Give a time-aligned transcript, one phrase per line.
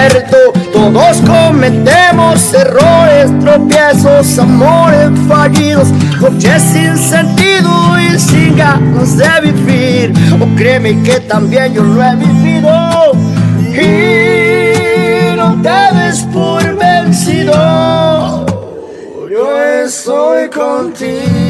[0.00, 0.52] Heriberto.
[0.72, 5.88] Todos cometemos errores, tropiezos, amores fallidos,
[6.20, 10.12] noches sin sentido y sin ganas de vivir.
[10.40, 13.12] O créeme que también yo lo he vivido.
[13.60, 18.46] Y no te des por vencido.
[19.30, 21.49] Yo estoy contigo.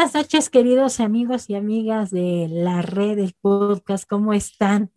[0.00, 4.08] Buenas noches, queridos amigos y amigas de la red del podcast.
[4.08, 4.90] ¿Cómo están?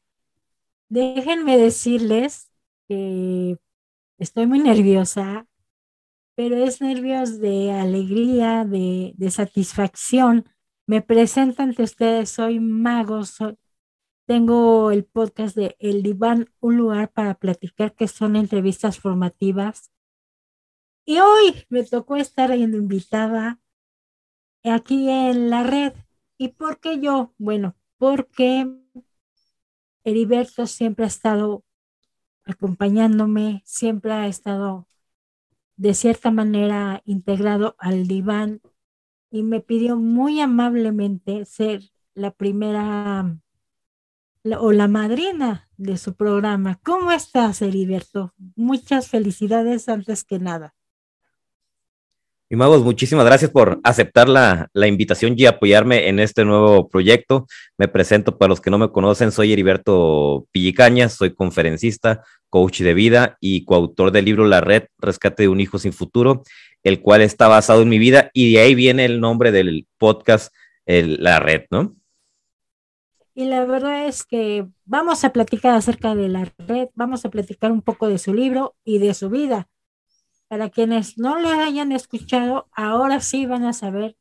[0.88, 2.54] Déjenme decirles
[2.88, 3.60] que
[4.18, 5.46] estoy muy nerviosa,
[6.36, 10.46] pero es nervios de alegría, de, satisfacción.
[10.88, 13.24] Me presento ante ustedes, soy Mago,
[14.26, 19.92] tengo el podcast de El Diván, un lugar para platicar, que son entrevistas formativas.
[21.06, 23.60] Y hoy me tocó estar invitada
[24.70, 25.94] aquí en la red.
[26.38, 27.34] ¿Y por qué yo?
[27.38, 28.68] Bueno, porque
[30.04, 31.64] Heriberto siempre ha estado
[32.46, 34.88] acompañándome, siempre ha estado
[35.76, 38.62] de cierta manera integrado al diván
[39.32, 41.82] y me pidió muy amablemente ser
[42.14, 43.40] la primera
[44.60, 46.80] o la madrina de su programa.
[46.84, 48.34] ¿Cómo estás, Heriberto?
[48.56, 50.76] Muchas felicidades antes que nada.
[52.54, 57.48] Y Magos, muchísimas gracias por aceptar la, invitación y apoyarme en este nuevo proyecto.
[57.80, 62.94] Me presento para los que no me conocen, soy Heriberto Pillicaña, soy conferencista, coach de
[62.94, 66.44] vida y coautor del libro La Red, Rescate de un Hijo sin Futuro,
[66.84, 70.54] el cual está basado en mi vida y de ahí viene el nombre del podcast,
[70.86, 71.96] La Red, ¿no?
[73.34, 77.72] Y la verdad es que vamos a platicar acerca de la red, vamos a platicar
[77.72, 79.70] un poco de su libro y de su vida
[80.54, 84.16] para quienes no le hayan escuchado, ahora sí van a saber.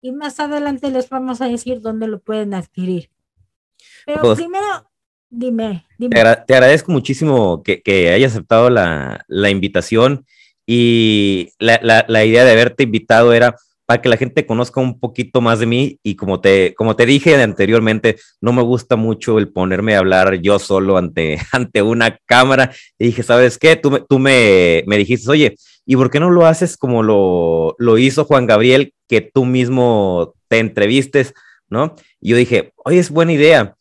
[0.00, 3.10] Y más adelante les vamos a decir dónde lo pueden adquirir.
[4.04, 4.90] Pero pues, primero,
[5.30, 6.16] dime, dime.
[6.16, 10.26] Te, agradezco muchísimo que, que hayas aceptado la, la invitación
[10.66, 13.54] y la, la, la idea de haberte invitado era
[13.92, 17.04] para que la gente conozca un poquito más de mí y como te, como te
[17.04, 22.16] dije anteriormente, no me gusta mucho el ponerme a hablar yo solo ante, ante una
[22.24, 22.72] cámara.
[22.98, 23.76] Y dije, ¿sabes qué?
[23.76, 27.98] Tú, tú me, me dijiste, oye, ¿y por qué no lo haces como lo, lo
[27.98, 31.34] hizo Juan Gabriel, que tú mismo te entrevistes,
[31.68, 31.94] ¿no?
[32.18, 33.76] Y yo dije, oye, es buena idea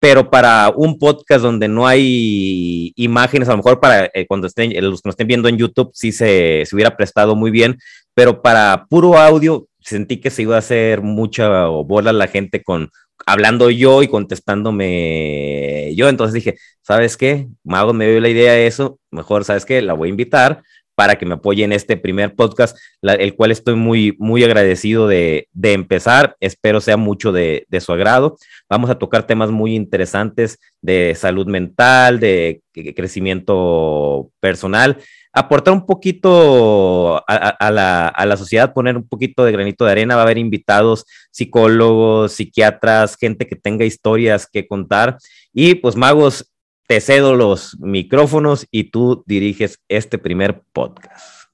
[0.00, 4.72] pero para un podcast donde no hay imágenes, a lo mejor para eh, cuando estén,
[4.82, 7.78] los que nos estén viendo en YouTube, sí se, se, hubiera prestado muy bien,
[8.14, 12.90] pero para puro audio sentí que se iba a hacer mucha bola la gente con
[13.26, 16.08] hablando yo y contestándome yo.
[16.08, 17.48] Entonces dije, ¿sabes qué?
[17.64, 19.82] Mago me dio la idea de eso, mejor, ¿sabes qué?
[19.82, 20.62] La voy a invitar
[20.94, 25.48] para que me apoye en este primer podcast, el cual estoy muy, muy agradecido de,
[25.52, 26.36] de empezar.
[26.40, 28.36] Espero sea mucho de, de, su agrado.
[28.68, 32.60] Vamos a tocar temas muy interesantes de salud mental, de
[32.94, 34.98] crecimiento personal
[35.32, 40.16] aportar un poquito a, la, la, sociedad, poner un poquito de granito de arena.
[40.16, 45.18] Va a haber invitados, psicólogos, psiquiatras, gente que tenga historias que contar.
[45.52, 46.52] Y pues magos,
[46.86, 51.50] te cedo los micrófonos y tú diriges este primer podcast.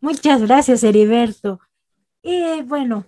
[0.00, 1.60] Muchas gracias, Heriberto.
[2.22, 3.04] Y bueno,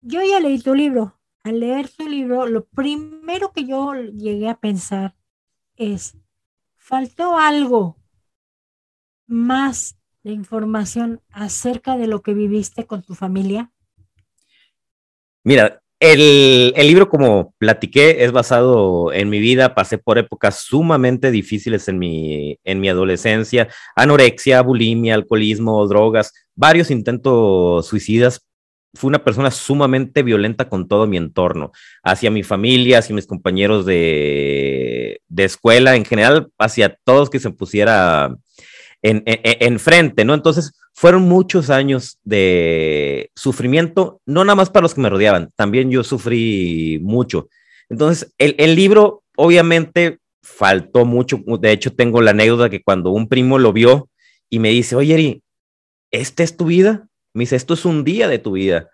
[0.00, 1.18] yo ya leí tu libro.
[1.44, 5.16] Al leer tu libro, lo primero que yo llegué a pensar
[5.76, 6.16] es,
[6.76, 7.96] faltó algo
[9.26, 13.70] más de información acerca de lo que viviste con tu familia?
[15.44, 19.74] Mira, el, libro, como platiqué, es basado en mi vida.
[19.76, 23.68] Pasé por épocas sumamente difíciles en mi, en mi adolescencia.
[23.94, 28.44] Anorexia, bulimia, alcoholismo, drogas, varios intentos suicidas.
[28.94, 31.70] Fui una persona sumamente violenta con todo mi entorno,
[32.02, 37.50] hacia mi familia, hacia mis compañeros de, de escuela, en general, hacia todos que se
[37.50, 38.36] pusiera
[39.02, 40.34] en, frente, ¿no?
[40.34, 45.90] Entonces, fueron muchos años de sufrimiento, no nada más para los que me rodeaban, también
[45.90, 47.48] yo sufrí mucho.
[47.88, 51.42] Entonces, el, libro, obviamente, faltó mucho.
[51.60, 54.08] De hecho, tengo la anécdota que cuando un primo lo vio
[54.48, 55.42] y me dice, oye, Eri,
[56.10, 57.08] ¿esta es tu vida?
[57.34, 58.88] Me dice, esto es un día de tu vida.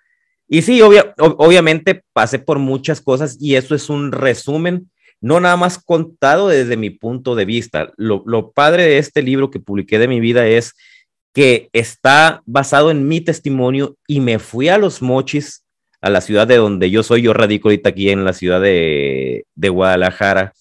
[0.49, 4.91] Y sí, obviamente pasé por muchas cosas y eso es un resumen
[5.21, 7.93] no nada más contado desde mi punto de vista.
[7.97, 10.75] Lo, padre de este libro que publiqué de mi vida es
[11.35, 15.65] que está basado en mi testimonio y me fui a los mochis,
[16.01, 19.45] a la ciudad de donde yo soy, yo radico ahorita aquí en la ciudad de,
[19.57, 20.53] Guadalajara,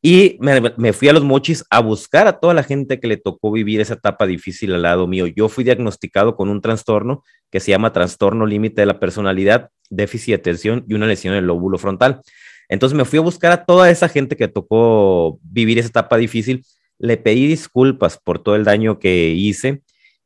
[0.00, 3.50] Y me, fui a los mochis a buscar a toda la gente que le tocó
[3.50, 5.26] vivir esa etapa difícil al lado mío.
[5.26, 10.28] Yo fui diagnosticado con un trastorno que se llama trastorno límite de la personalidad, déficit
[10.28, 12.20] de atención y una lesión en el lóbulo frontal.
[12.68, 16.64] Entonces me fui a buscar a toda esa gente que tocó vivir esa etapa difícil.
[16.98, 19.82] Le pedí disculpas por todo el daño que hice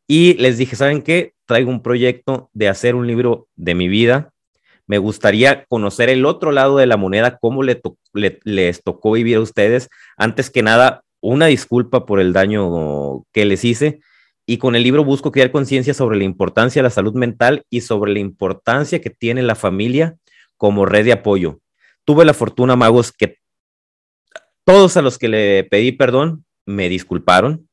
[0.06, 1.34] y les dije, ¿saben qué?
[1.46, 4.32] Traigo un proyecto de hacer un libro de mi vida
[4.92, 7.80] me gustaría conocer el otro lado de la moneda, cómo le
[8.12, 9.88] les tocó vivir a ustedes.
[10.18, 14.00] Antes que nada, una disculpa por el daño que les hice.
[14.44, 17.80] Y con el libro busco crear conciencia sobre la importancia de la salud mental y
[17.80, 20.16] sobre la importancia que tiene la familia
[20.58, 21.61] como red de apoyo.
[22.04, 23.38] Tuve la fortuna, magos, que
[24.64, 27.68] todos a los que le pedí perdón me disculparon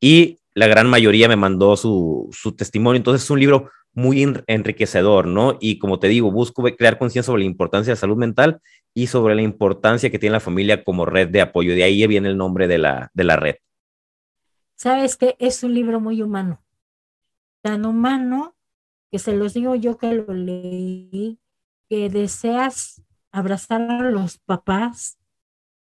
[0.00, 2.96] y la gran mayoría me mandó su, su testimonio.
[2.96, 5.56] Entonces es un libro muy enriquecedor, ¿no?
[5.60, 8.60] Y como te digo, busco crear conciencia sobre la importancia de la salud mental
[8.94, 11.74] y sobre la importancia que tiene la familia como red de apoyo.
[11.74, 13.56] De ahí viene el nombre de la, de la red.
[14.76, 16.62] Sabes que es un libro muy humano,
[17.62, 18.54] tan humano
[19.10, 21.40] que se los digo yo que lo leí,
[21.88, 25.18] que deseas abrazar a los papás,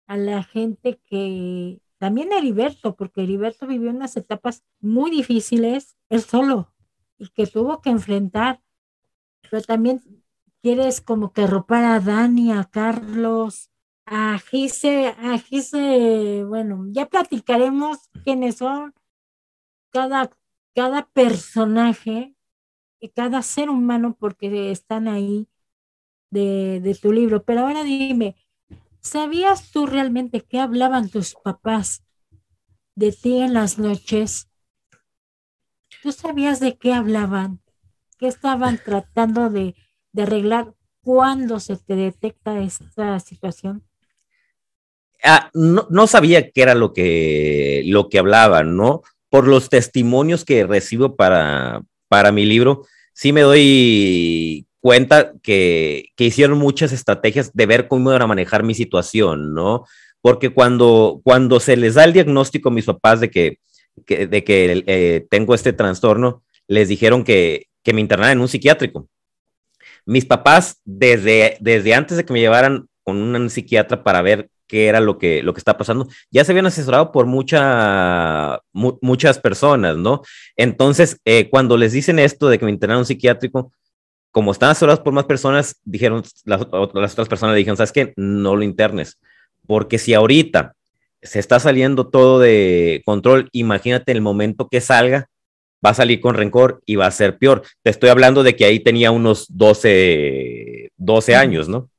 [0.08, 6.22] a la gente que también a Heriberto, porque Heriberto vivió unas etapas muy difíciles, él
[6.22, 6.74] solo,
[7.18, 8.62] y que tuvo que enfrentar,
[9.50, 10.02] pero también
[10.62, 13.70] quieres como que ropar a Dani, a Carlos,
[14.06, 18.94] a Gise, a Gise, bueno, ya platicaremos quiénes son.
[19.92, 20.30] Cada,
[20.74, 22.36] cada personaje,
[23.16, 25.48] cada ser humano, porque están ahí
[26.34, 27.44] de, de tu libro.
[27.44, 28.36] Pero ahora dime,
[29.02, 32.04] ¿sabías tú realmente qué hablaban tus papás
[32.96, 34.50] de ti en las noches?
[36.02, 37.62] ¿Tú sabías de qué hablaban?
[38.18, 39.76] ¿Qué estaban tratando de,
[40.18, 43.84] arreglar cuando se te detecta esta situación?
[45.24, 49.02] Ah, no, sabía qué era lo que, lo que hablaban, ¿no?
[49.30, 56.26] Por los testimonios que recibo para, para mi libro, sí me doy cuenta que, que,
[56.26, 59.86] hicieron muchas estrategias de ver cómo iban a manejar mi situación, ¿no?
[60.22, 63.60] Porque cuando, cuando se les da el diagnóstico a mis papás de que
[63.96, 69.08] de que eh, tengo este trastorno, les dijeron que, me internaran en un psiquiátrico.
[70.06, 74.88] Mis papás, desde, desde antes de que me llevaran con un psiquiatra para ver qué
[74.88, 79.98] era lo que, lo que está pasando, ya se habían asesorado por mucha, muchas personas,
[79.98, 80.22] ¿no?
[80.56, 83.72] Entonces, eh, cuando les dicen esto de que me internaron un psiquiátrico,
[84.34, 88.14] como están asesorados por más personas, dijeron, las, las otras personas dijeron, ¿sabes qué?
[88.18, 89.18] No lo internes,
[89.66, 90.76] porque si ahorita
[91.24, 93.50] se está saliendo todo de control.
[93.54, 95.30] Imagínate el momento que salga,
[95.84, 97.64] va a salir con rencor y va a ser peor.
[97.82, 101.90] Te estoy hablando de que ahí tenía unos 12, 12 años, ¿no?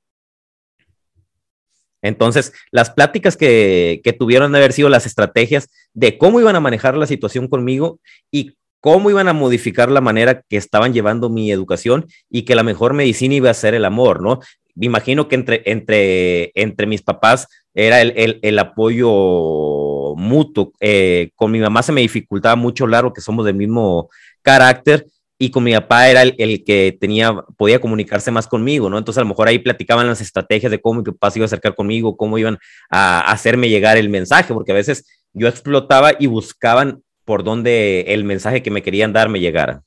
[2.03, 6.61] Entonces, las pláticas que, que tuvieron de haber sido las estrategias de cómo iban a
[6.61, 7.99] manejar la situación conmigo
[8.31, 12.63] y cómo iban a modificar la manera que estaban llevando mi educación y que la
[12.63, 14.41] mejor medicina iba a ser el amor, ¿no?
[14.75, 20.75] Me imagino que entre, entre, entre mis papás era el, el, apoyo mutuo.
[20.81, 24.11] Eh, con mi mamá se me dificultaba mucho, claro, que somos del mismo
[24.43, 25.07] carácter,
[25.39, 28.99] y con mi papá era el, el, que tenía, podía comunicarse más conmigo, ¿no?
[28.99, 31.47] Entonces a lo mejor ahí platicaban las estrategias de cómo mi papá se iba a
[31.47, 32.59] acercar conmigo, cómo iban
[32.91, 38.25] a, hacerme llegar el mensaje, porque a veces yo explotaba y buscaban por dónde el
[38.25, 39.85] mensaje que me querían dar me llegara.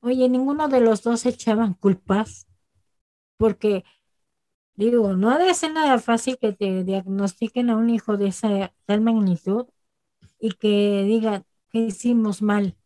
[0.00, 2.46] Oye, ninguno de los dos echaban culpas,
[3.36, 3.84] porque
[4.80, 8.72] Digo, no ha de ser nada fácil que te diagnostiquen a un hijo de esa
[8.86, 9.66] tal magnitud
[10.38, 12.78] y que digan que hicimos mal.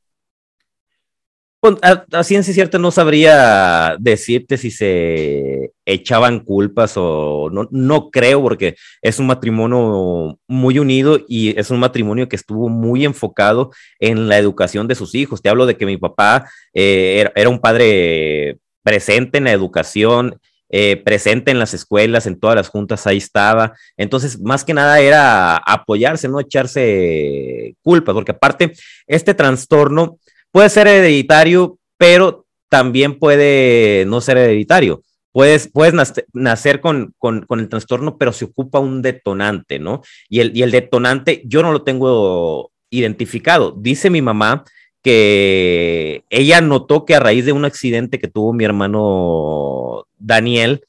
[1.83, 8.77] A, ciencia cierta no sabría decirte si se echaban culpas o no, no creo porque
[9.03, 14.39] es un matrimonio muy unido y es un matrimonio que estuvo muy enfocado en la
[14.39, 15.43] educación de sus hijos.
[15.43, 20.97] Te hablo de que mi papá eh, era, un padre presente en la educación, eh,
[20.97, 23.75] presente en las escuelas, en todas las juntas, ahí estaba.
[23.97, 28.73] Entonces, más que nada era apoyarse, no echarse culpa, porque aparte,
[29.07, 30.19] este trastorno
[30.55, 35.03] puede ser hereditario, pero también puede no ser hereditario.
[35.33, 35.95] Puedes, puedes
[36.33, 40.03] nacer con, con, el trastorno, pero se ocupa un detonante, ¿no?
[40.29, 43.73] Y el, y el detonante yo no lo tengo identificado.
[43.77, 44.63] Dice mi mamá
[45.03, 50.85] que ella notó que a raíz de un accidente que tuvo mi hermano Daniel,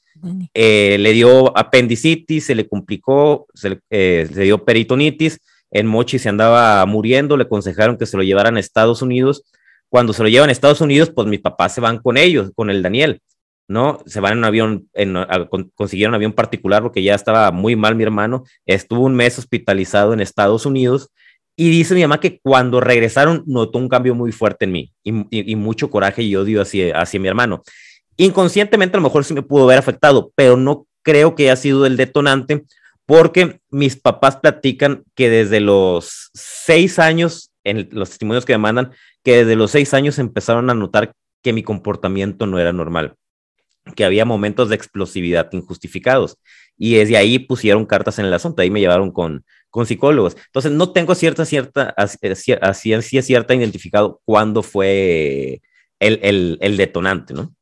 [0.54, 5.40] eh, le dio apendicitis, se le complicó, se eh, le, dio peritonitis,
[5.76, 9.44] en Mochi se andaba muriendo, le aconsejaron que se lo llevaran a Estados Unidos.
[9.90, 12.70] Cuando se lo llevan a Estados Unidos, pues mis papás se van con ellos, con
[12.70, 13.22] el Daniel.
[13.68, 14.00] ¿no?
[14.06, 15.18] Se van en un avión, en,
[15.76, 20.14] consiguieron un avión particular porque ya estaba muy mal mi hermano, estuvo un mes hospitalizado
[20.14, 21.10] en Estados Unidos
[21.58, 25.56] y dice mi mamá que cuando regresaron notó un cambio muy fuerte en mí y,
[25.58, 27.64] mucho coraje y odio hacia, hacia mi hermano.
[28.16, 31.86] Inconscientemente a lo mejor sí me pudo haber afectado, pero no creo que haya sido
[31.86, 32.64] el detonante
[33.06, 38.92] porque mis papás platican que desde los seis años, en los testimonios que me mandan,
[39.24, 43.16] que desde los seis años empezaron a notar que mi comportamiento no era normal,
[43.96, 46.38] que había momentos de explosividad injustificados.
[46.78, 50.36] Y desde ahí pusieron cartas en el asunto, ahí me llevaron con, con psicólogos.
[50.48, 55.62] Entonces, no tengo cierta, cierta, así cierta identificado cuándo fue
[56.00, 57.54] el, el, el detonante, ¿no?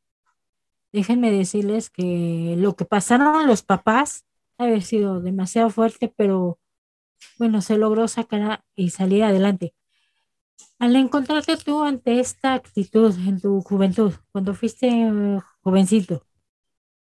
[0.94, 4.26] Déjenme decirles que lo que pasaron los papás
[4.58, 6.60] haber sido demasiado fuerte, pero
[7.38, 9.74] bueno, se logró sacar y salir adelante.
[10.80, 16.26] Al encontrarte tú ante esta actitud en tu juventud, cuando fuiste eh, jovencito,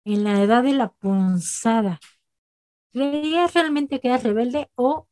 [0.05, 2.01] en la edad de la punzada,
[2.93, 5.09] ¿creías realmente que eras rebelde o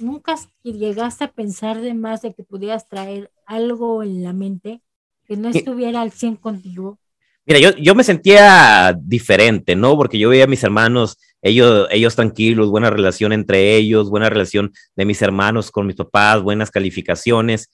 [0.00, 4.82] nunca llegaste a pensar de más de que pudieras traer algo en la mente
[5.24, 6.98] que no estuviera al 100 contigo?
[7.46, 9.96] Mira, yo, yo me sentía diferente, ¿no?
[9.96, 14.72] Porque yo veía a mis hermanos, ellos, ellos tranquilos, buena relación entre ellos, buena relación
[14.96, 17.70] de mis hermanos con mis papás, buenas calificaciones.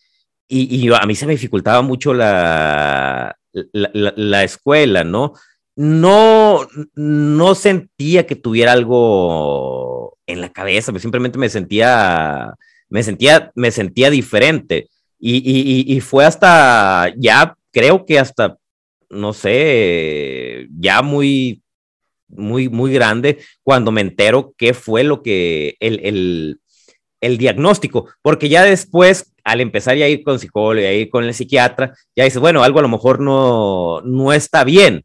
[0.49, 5.35] Y, y a mí se me dificultaba mucho la, la, la, escuela, ¿no?
[5.77, 12.53] No, no sentía que tuviera algo en la cabeza, simplemente me sentía,
[12.89, 14.89] me sentía, me sentía diferente.
[15.21, 18.59] Y, y, y fue hasta, ya creo que hasta
[19.11, 21.60] no sé, ya muy,
[22.31, 26.59] muy, muy grande cuando me entero qué fue lo que el,
[27.21, 31.25] el, diagnóstico, porque ya después, al empezar ya a ir con psicólogo, a ir con
[31.25, 35.05] el psiquiatra, ya dices, bueno, algo a lo mejor no, no está bien,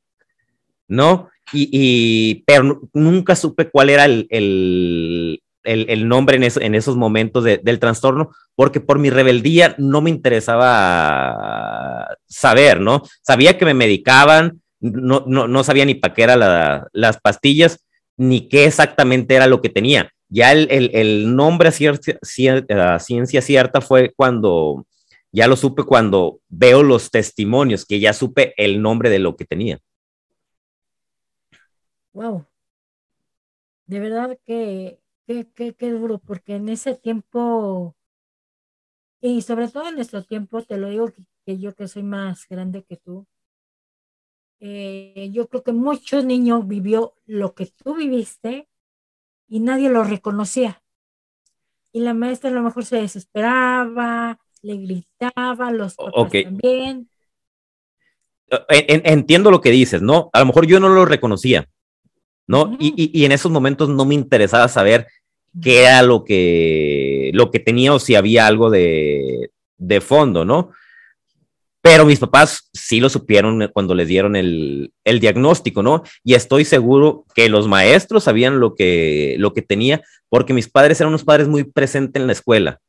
[0.88, 1.30] ¿no?
[1.54, 8.32] Y, pero nunca supe cuál era el, el, nombre en, en, esos momentos del trastorno,
[8.56, 13.04] porque por mi rebeldía no me interesaba saber, ¿no?
[13.22, 14.62] Sabía que me medicaban,
[14.92, 17.86] no, no, no sabía ni para qué eran las pastillas,
[18.18, 20.12] ni qué exactamente era lo que tenía.
[20.30, 24.86] Ya el, el, nombre a, ciencia, cierta fue cuando,
[25.32, 29.46] ya lo supe cuando veo los testimonios, que ya supe el nombre de lo que
[29.46, 29.80] tenía.
[32.14, 32.46] Wow.
[33.86, 37.96] De verdad que qué, qué, qué duro, porque en ese tiempo,
[39.22, 41.12] y sobre todo en nuestro tiempo, te lo digo
[41.46, 43.28] que, yo que soy más grande que tú,
[44.60, 48.68] eh, yo creo que muchos niños vivió lo que tú viviste
[49.48, 50.82] y nadie lo reconocía.
[51.92, 57.10] Y la maestra a lo mejor se desesperaba, le gritaba, los papás también.
[58.70, 60.30] Entiendo lo que dices, ¿no?
[60.34, 61.70] A lo mejor yo no lo reconocía,
[62.48, 62.76] ¿no?
[62.80, 65.08] y, en esos momentos no me interesaba saber
[65.62, 70.72] qué era lo que, lo que tenía o si había algo de, de fondo, ¿no?
[71.86, 76.02] Pero mis papás sí lo supieron cuando les dieron el, el, diagnóstico, ¿no?
[76.24, 81.00] Y estoy seguro que los maestros sabían lo que, lo que tenía, porque mis padres
[81.00, 82.80] eran unos padres muy presentes en la escuela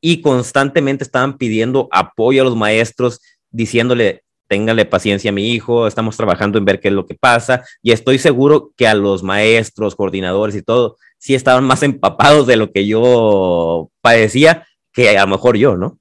[0.00, 3.20] y constantemente estaban pidiendo apoyo a los maestros,
[3.52, 7.64] diciéndole, téngale paciencia a mi hijo, estamos trabajando en ver qué es lo que pasa
[7.82, 12.56] y estoy seguro que a los maestros, coordinadores y todo, sí estaban más empapados de
[12.56, 16.00] lo que yo padecía que a lo mejor yo, ¿no?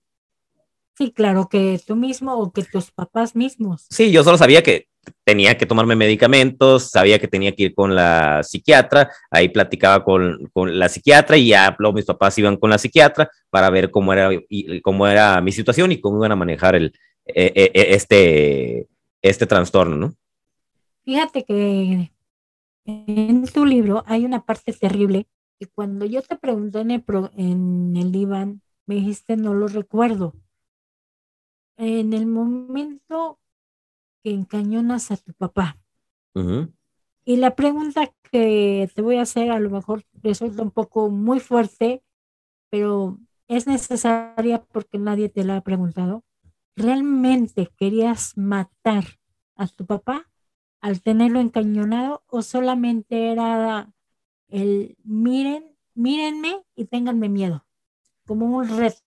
[0.96, 3.88] Sí, claro, que tú mismo o que tus papás mismos.
[3.90, 4.88] Sí, yo solo sabía que
[5.24, 10.50] tenía que tomarme medicamentos, sabía que tenía que ir con la psiquiatra, ahí platicaba con,
[10.54, 14.14] con la psiquiatra y ya luego mis papás iban con la psiquiatra para ver cómo
[14.14, 16.94] era, y, cómo era mi situación y cómo iban a manejar el,
[17.26, 18.88] e, e, e, este,
[19.22, 20.16] este trastorno, ¿no?
[21.04, 22.12] Fíjate que
[22.86, 25.28] en tu libro hay una parte terrible
[25.60, 27.04] que cuando yo te pregunté en el,
[27.36, 30.34] en el diván, me dijiste no lo recuerdo.
[31.78, 33.40] En el momento
[34.24, 35.78] que encañonas a tu papá.
[37.26, 41.40] Y la pregunta que te voy a hacer a lo mejor resulta un poco muy
[41.40, 42.04] fuerte,
[42.70, 46.24] pero es necesaria porque nadie te la ha preguntado.
[46.76, 49.06] ¿realmente querías matar
[49.56, 50.30] a tu papá
[50.82, 53.94] al tenerlo encañonado o solamente era
[54.50, 57.66] el miren, mírenme y ténganme miedo,
[58.26, 59.03] como un reto?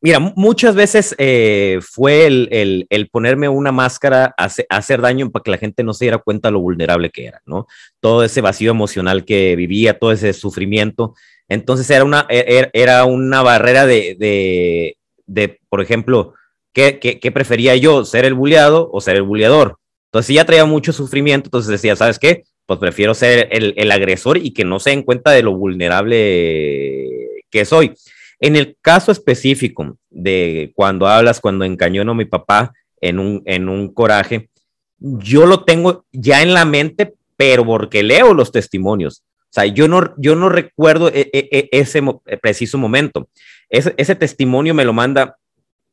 [0.00, 5.58] Mira, muchas veces eh, fue el, el, ponerme una máscara hacer daño para que la
[5.58, 7.66] gente no se diera cuenta lo vulnerable que era, ¿no?
[7.98, 11.14] Todo ese vacío emocional que vivía, todo ese sufrimiento.
[11.48, 16.34] Entonces era una, e, e, era una barrera de, de, de por ejemplo,
[16.78, 19.78] ¿Qué, prefería yo, ser el bulleado o ser el bulleador?
[20.12, 22.44] Entonces ya traía mucho sufrimiento, entonces decía, ¿sabes qué?
[22.66, 27.42] Pues prefiero ser el, el agresor y que no se den cuenta de lo vulnerable
[27.50, 27.94] que soy.
[28.40, 33.68] En el caso específico de cuando hablas, cuando encañono a mi papá en un, en
[33.68, 34.50] un coraje,
[34.98, 39.22] yo lo tengo ya en la mente, pero porque leo los testimonios.
[39.44, 42.02] O sea, yo no, yo no recuerdo e, e, e, ese
[42.42, 43.28] preciso momento.
[43.70, 45.36] Ese, ese testimonio me lo manda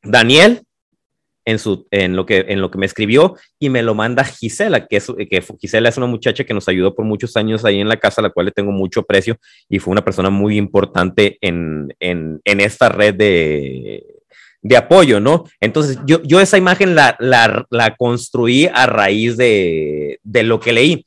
[0.04, 0.65] Daniel
[1.46, 4.88] en, su, en, lo que, en lo que me escribió y me lo manda Gisela,
[4.88, 7.88] que, es, que Gisela es una muchacha que nos ayudó por muchos años ahí en
[7.88, 9.38] la casa, a la cual le tengo mucho aprecio
[9.70, 14.04] y fue una persona muy importante en, en, en esta red de,
[14.62, 15.46] de, apoyo, ¿no?
[15.62, 20.74] Entonces, yo, yo esa imagen la, la, la construí a raíz de, de, lo que
[20.74, 21.06] leí,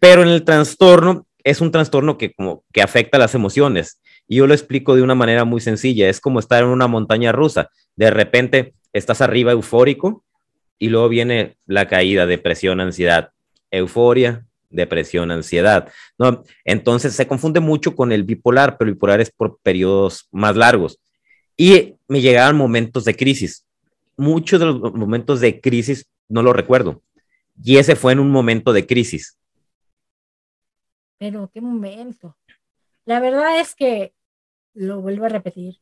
[0.00, 4.00] pero en el trastorno es un trastorno que, como, que afecta las emociones.
[4.26, 7.32] Y yo lo explico de una manera muy sencilla, es como estar en una montaña
[7.32, 7.68] rusa.
[7.96, 10.24] De repente estás arriba eufórico
[10.78, 13.32] y luego viene la caída, depresión, ansiedad,
[13.70, 15.92] euforia, depresión, ansiedad.
[16.18, 16.44] ¿no?
[16.64, 20.98] Entonces se confunde mucho con el bipolar, pero el bipolar es por periodos más largos.
[21.56, 23.66] Y me llegaban momentos de crisis.
[24.16, 27.02] Muchos de los momentos de crisis no lo recuerdo.
[27.62, 29.36] Y ese fue en un momento de crisis.
[31.18, 32.36] Pero qué momento.
[33.04, 34.14] La verdad es que,
[34.72, 35.76] lo vuelvo a repetir,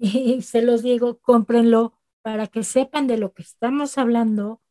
[0.00, 1.92] y se los digo, cómprenlo
[2.22, 4.62] para que sepan de lo que estamos hablando,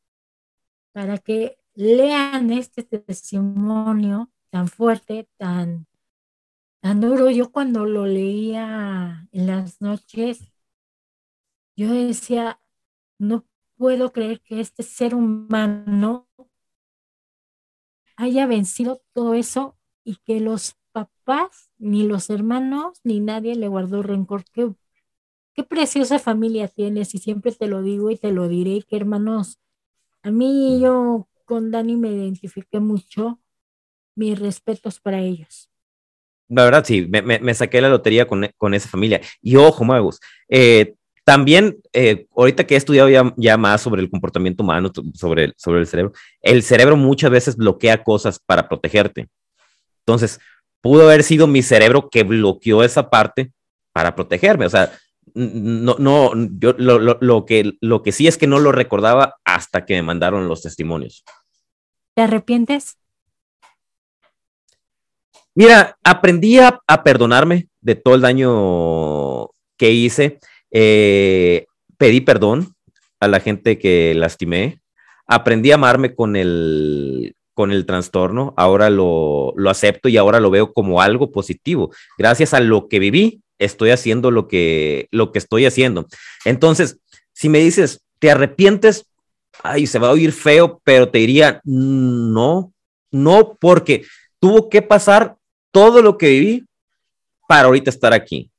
[0.92, 5.88] para que lean este testimonio tan fuerte, tan,
[6.82, 7.30] tan duro.
[7.30, 10.52] Yo cuando lo leía en las noches,
[11.76, 12.60] yo decía,
[13.20, 13.46] no
[13.78, 16.28] puedo creer que este ser humano
[18.18, 24.02] haya vencido todo eso y que los papás, ni los hermanos, ni nadie le guardó
[24.02, 24.44] rencor.
[24.52, 24.74] Qué
[25.60, 29.60] qué preciosa familia tienes y siempre te lo digo y te lo diré, que hermanos,
[30.24, 33.42] a mí yo con Dani me identifiqué mucho,
[34.16, 35.70] mis respetos para ellos.
[36.48, 39.20] La verdad, sí, me, me, saqué la lotería con, con, esa familia.
[39.42, 40.96] Y ojo, magos, eh,
[41.26, 45.82] también, eh, ahorita que he estudiado ya, ya, más sobre el comportamiento humano, sobre, sobre
[45.82, 49.28] el cerebro, el cerebro muchas veces bloquea cosas para protegerte.
[50.06, 50.40] Entonces,
[50.80, 53.52] pudo haber sido mi cerebro que bloqueó esa parte
[53.92, 54.66] para protegerme.
[54.66, 54.98] O sea,
[55.34, 59.36] no, no, yo lo, lo, lo, que, lo que sí es que no lo recordaba
[59.44, 61.24] hasta que me mandaron los testimonios.
[62.16, 62.98] ¿Te arrepientes?
[65.56, 70.40] Mira, aprendí a, a perdonarme de todo el daño que hice.
[70.72, 71.66] Eh,
[71.98, 72.76] pedí perdón
[73.20, 74.82] a la gente que lastimé.
[75.28, 78.54] Aprendí a amarme con el, con el trastorno.
[78.58, 81.92] Ahora lo, lo acepto y ahora lo veo como algo positivo.
[82.18, 86.08] Gracias a lo que viví, estoy haciendo lo que, lo que estoy haciendo.
[86.46, 87.00] Entonces,
[87.34, 89.06] si me dices, ¿te arrepientes?
[89.62, 92.74] Ay, se va a oír feo, pero te diría, no,
[93.12, 94.06] no, porque
[94.40, 95.36] tuvo que pasar
[95.72, 96.66] todo lo que viví
[97.48, 98.50] para ahorita estar aquí.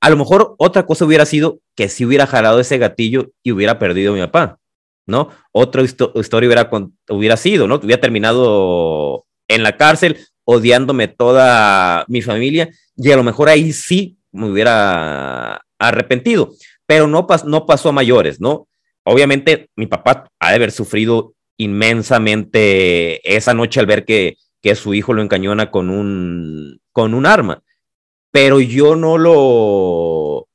[0.00, 3.78] A lo mejor otra cosa hubiera sido que si hubiera jalado ese gatillo y hubiera
[3.78, 4.58] perdido a mi papá,
[5.06, 5.28] ¿no?
[5.52, 6.70] Otra historia hubiera,
[7.08, 7.76] hubiera sido, ¿no?
[7.76, 14.16] Hubiera terminado en la cárcel odiándome toda mi familia y a lo mejor ahí sí
[14.32, 16.52] me hubiera arrepentido,
[16.86, 18.68] pero no, no pasó a mayores, ¿no?
[19.04, 24.94] Obviamente mi papá ha de haber sufrido inmensamente esa noche al ver que, que su
[24.94, 27.62] hijo lo encañona con un, con un arma,
[28.30, 30.48] pero yo no lo,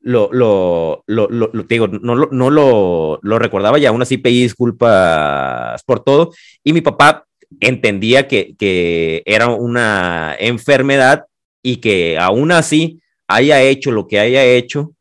[0.00, 4.42] lo, lo, lo, lo, digo, no, lo, no lo, lo recordaba y aún así pedí
[4.42, 6.32] disculpas por todo.
[6.64, 7.26] Y mi papá
[7.60, 11.26] entendía que, que era una enfermedad
[11.62, 13.01] y que aún así
[13.34, 14.94] haya hecho lo que haya hecho,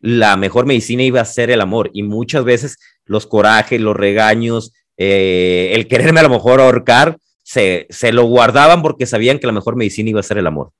[0.00, 1.90] la mejor medicina iba a ser el amor.
[1.92, 7.86] Y muchas veces los corajes, los regaños, eh, el quererme a lo mejor ahorcar, se,
[7.90, 10.72] se lo guardaban porque sabían que la mejor medicina iba a ser el amor.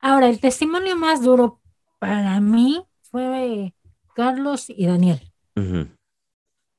[0.00, 1.60] Ahora, el testimonio más duro
[1.98, 3.74] para mí fue
[4.14, 5.20] Carlos y Daniel.
[5.56, 5.88] Uh -huh.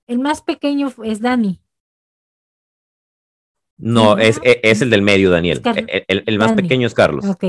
[0.08, 1.62] El más pequeño es Dani.
[3.78, 5.62] No, es, es, el del medio, Daniel.
[5.64, 6.62] El, el, el, más Dani.
[6.64, 7.26] pequeño es Carlos.
[7.26, 7.46] Ok.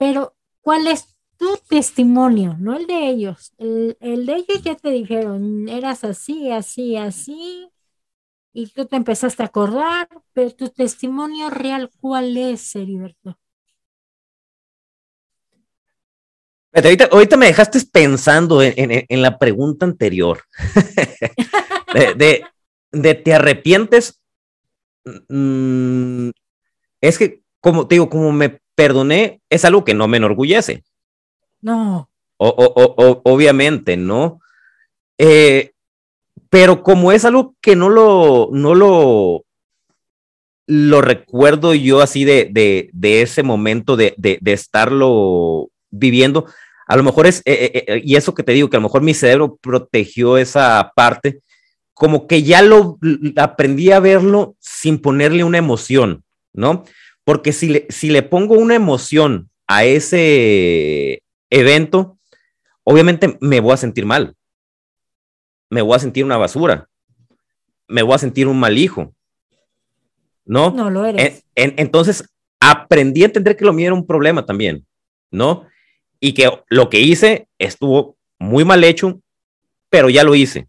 [0.00, 2.56] Pero, ¿cuál es tu testimonio?
[2.58, 3.52] No el de ellos.
[3.58, 7.68] El, el, de ellos ya te dijeron, eras así, así, así,
[8.54, 13.38] y tú te empezaste a acordar, pero tu testimonio real, ¿cuál es, Heriberto?
[16.72, 20.44] Ahorita, me dejaste pensando en, en, la pregunta anterior.
[21.92, 22.44] de, de,
[22.90, 24.18] de, ¿te arrepientes?
[25.28, 26.30] Mm,
[27.02, 30.84] es que, como te digo, como me perdoné, es algo que no me enorgullece.
[31.60, 32.08] No.
[32.36, 34.40] O, o, o, obviamente, ¿no?
[35.18, 35.72] Eh,
[36.48, 39.44] pero como es algo que no lo, no lo,
[40.66, 46.46] lo recuerdo yo así de, de, de ese momento de, de, de, estarlo viviendo,
[46.86, 49.02] a lo mejor es, eh, eh, y eso que te digo, que a lo mejor
[49.02, 51.40] mi cerebro protegió esa parte,
[51.92, 52.98] como que ya lo
[53.36, 56.84] aprendí a verlo sin ponerle una emoción, ¿no?
[57.30, 62.18] Porque si le, si le pongo una emoción a ese evento,
[62.82, 64.34] obviamente me voy a sentir mal.
[65.68, 66.88] Me voy a sentir una basura.
[67.86, 69.14] Me voy a sentir un mal hijo.
[70.44, 70.72] ¿No?
[70.72, 71.44] No lo eres.
[71.54, 74.84] En, en, entonces, aprendí a entender que lo mío era un problema también,
[75.30, 75.68] ¿no?
[76.18, 79.20] Y que lo que hice estuvo muy mal hecho,
[79.88, 80.66] pero ya lo hice,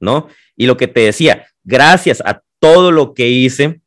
[0.00, 0.28] ¿no?
[0.54, 3.80] Y lo que te decía, gracias a todo lo que hice,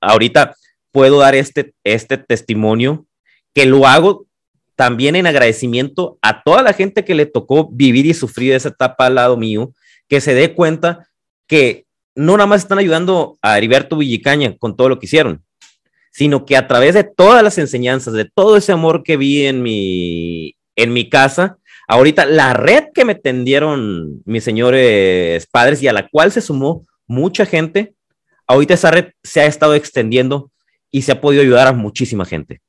[0.00, 0.56] ahorita
[0.94, 3.04] puedo dar este, este testimonio
[3.52, 4.26] que lo hago
[4.76, 9.06] también en agradecimiento a toda la gente que le tocó vivir y sufrir esa etapa
[9.06, 9.72] al lado mío,
[10.08, 11.08] que se dé cuenta
[11.48, 15.42] que no nada más están ayudando a Heriberto Villicaña con todo lo que hicieron,
[16.12, 19.64] sino que a través de todas las enseñanzas, de todo ese amor que vi en
[19.64, 25.92] mi, en mi casa, ahorita la red que me tendieron mis señores padres y a
[25.92, 27.94] la cual se sumó mucha gente,
[28.46, 30.52] ahorita esa red se ha estado extendiendo
[30.94, 32.62] y se ha podido ayudar a muchísima gente.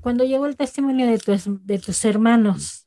[0.00, 2.86] Cuando llegó el testimonio de tus, de tus hermanos,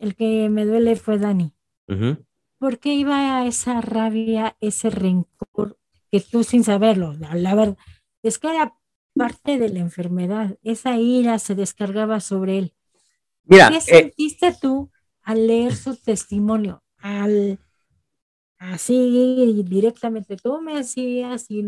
[0.00, 1.54] el que me duele fue Dani.
[1.86, 2.26] Uh -huh.
[2.58, 5.78] ¿Por qué iba a esa rabia, ese rencor
[6.10, 7.12] que tú sin saberlo?
[7.12, 7.78] La, la verdad
[8.24, 8.74] es que era
[9.14, 10.58] parte de la enfermedad.
[10.64, 12.74] Esa ira se descargaba sobre él.
[13.44, 14.90] Mira, ¿Qué sentiste eh, tú
[15.22, 16.82] al leer su testimonio?
[16.98, 17.60] Al
[18.58, 21.64] así directamente, tú me decías y,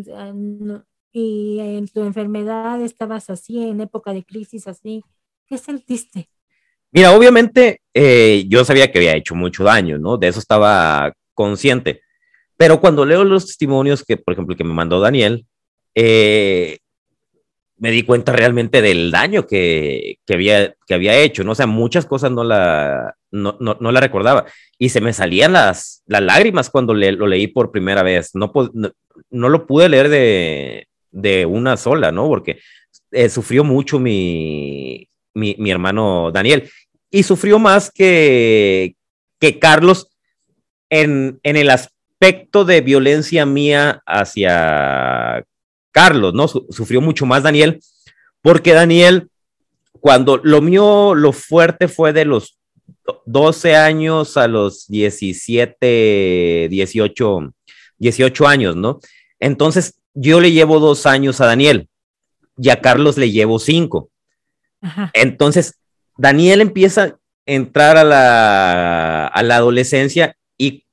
[1.12, 5.03] y en tu enfermedad estabas así, en época de crisis así.
[5.46, 6.29] ¿Qué sentiste?
[6.90, 10.16] Mira, obviamente eh, yo sabía que había hecho mucho daño, ¿no?
[10.16, 12.03] De eso estaba consciente.
[12.57, 15.46] Pero cuando leo los testimonios que, por ejemplo, que me mandó Daniel,
[15.94, 16.79] eh,
[17.79, 21.53] me di cuenta realmente del daño que, que, había, que había hecho, ¿no?
[21.53, 24.47] O sea, muchas cosas no la, no, no, no la recordaba.
[24.79, 28.31] Y se me salían las, las lágrimas cuando le, lo leí por primera vez.
[28.35, 28.91] No, no,
[29.31, 32.27] no lo pude leer de, de, una sola, ¿no?
[32.27, 32.59] Porque
[33.12, 36.71] eh, sufrió mucho mi, mi, mi, hermano Daniel.
[37.11, 38.97] Y sufrió más que,
[39.38, 40.09] que Carlos
[40.91, 45.45] en, en el aspecto de violencia mía hacia
[45.99, 46.47] Carlos, ¿no?
[46.47, 47.81] Sufrió mucho más Daniel,
[48.41, 49.31] porque Daniel,
[49.99, 52.57] cuando lo mío, lo fuerte fue de los
[53.27, 57.53] 12 años a los 17, 18,
[57.99, 59.01] 18 años, ¿no?
[59.41, 61.89] Entonces, yo le llevo dos años a Daniel
[62.57, 64.09] y a Carlos le llevo cinco.
[64.81, 65.11] Ajá.
[65.15, 65.81] Entonces,
[66.17, 70.85] Daniel empieza a entrar a la, a la adolescencia y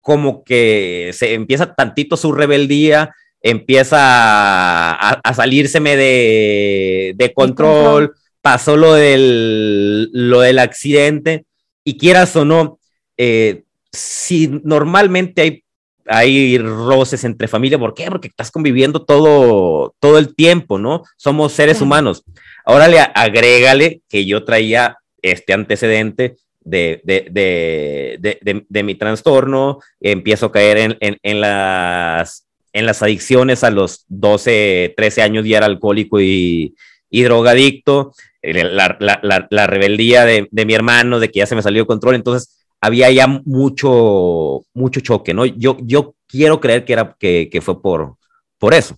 [0.00, 8.14] como que se empieza tantito su rebeldía, empieza a, a salírseme de, de control, control,
[8.42, 11.44] pasó lo del, lo del accidente
[11.84, 12.78] y quieras o no,
[13.16, 15.64] eh, si normalmente hay,
[16.06, 18.06] hay roces entre familia, ¿por qué?
[18.10, 21.02] Porque estás conviviendo todo, todo el tiempo, ¿no?
[21.16, 21.84] Somos seres sí.
[21.84, 22.24] humanos.
[22.64, 30.46] Ahora le agrégale que yo traía este antecedente de, de, de, de, mi trastorno, empiezo
[30.46, 35.58] a caer en, en, en las en las adicciones a los 12, 13 años ya
[35.58, 36.74] era alcohólico y,
[37.08, 41.54] y drogadicto, la, la, la, la rebeldía de, de, mi hermano, de que ya se
[41.54, 45.44] me salió de control, entonces había ya mucho, mucho choque, ¿no?
[45.44, 48.16] Yo, yo quiero creer que, era, que, que fue por,
[48.58, 48.96] por eso.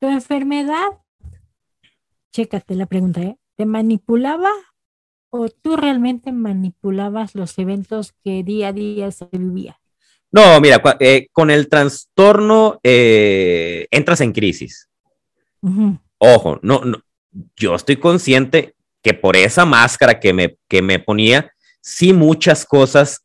[0.00, 0.86] ¿Tu enfermedad?
[2.32, 3.38] Chécate la pregunta, ¿eh?
[3.56, 4.50] ¿Te manipulaba
[5.30, 9.80] o tú realmente manipulabas los eventos que día a día se vivía?
[10.36, 14.86] No, mira, eh, con el trastorno eh, entras en crisis.
[15.62, 16.00] Uh -huh.
[16.18, 16.98] Ojo, no, no,
[17.56, 23.22] yo estoy consciente que por esa máscara que me, que me ponía, sí muchas cosas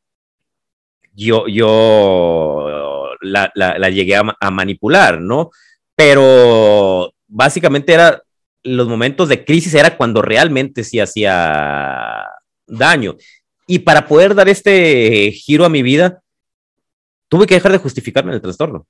[1.13, 5.49] yo, yo la, la, la llegué a, a, manipular, ¿no?
[5.93, 8.21] Pero básicamente era
[8.63, 12.25] los momentos de crisis, era cuando realmente sí hacía
[12.67, 13.17] daño.
[13.67, 16.21] Y para poder dar este giro a mi vida,
[17.31, 18.85] tuve que dejar de justificarme en el trastorno.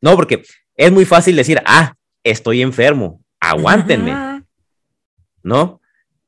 [0.00, 0.42] No, porque
[0.74, 4.10] es muy fácil decir, ah, estoy enfermo, aguántenme.
[4.10, 4.44] Ajá.
[5.44, 5.80] ¿No?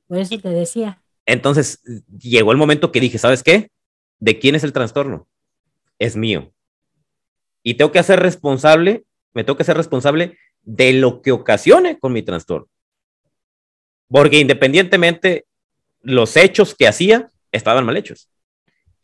[0.07, 1.03] Por eso te decía.
[1.27, 1.83] Entonces
[2.17, 3.73] llegó el momento que dije, ¿sabes qué?
[4.21, 5.27] ¿De quién es el trastorno?
[5.99, 6.53] Es mío.
[7.65, 12.13] Y tengo que hacer responsable, me tengo que hacer responsable de lo que ocasione con
[12.13, 12.69] mi trastorno.
[14.07, 15.47] porque independientemente
[16.01, 18.29] los hechos que hacía estaban mal hechos.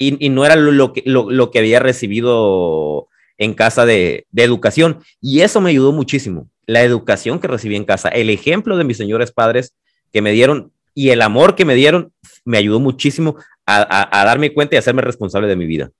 [0.02, 5.00] Y, no era lo que, lo, que había recibido en casa de, educación.
[5.20, 6.48] Y eso me ayudó muchísimo.
[6.64, 9.76] La educación que recibí en casa, el ejemplo de mis señores padres
[10.10, 12.14] que me dieron y el amor que me dieron,
[12.46, 13.36] me ayudó muchísimo
[13.66, 15.90] a, a, darme cuenta y hacerme responsable de mi vida.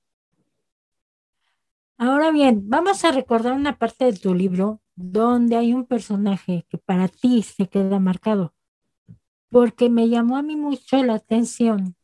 [1.99, 6.79] Ahora bien, vamos a recordar una parte de tu libro donde hay un personaje que
[6.79, 8.55] para ti se queda marcado,
[9.51, 11.97] porque me llamó a mí mucho la atención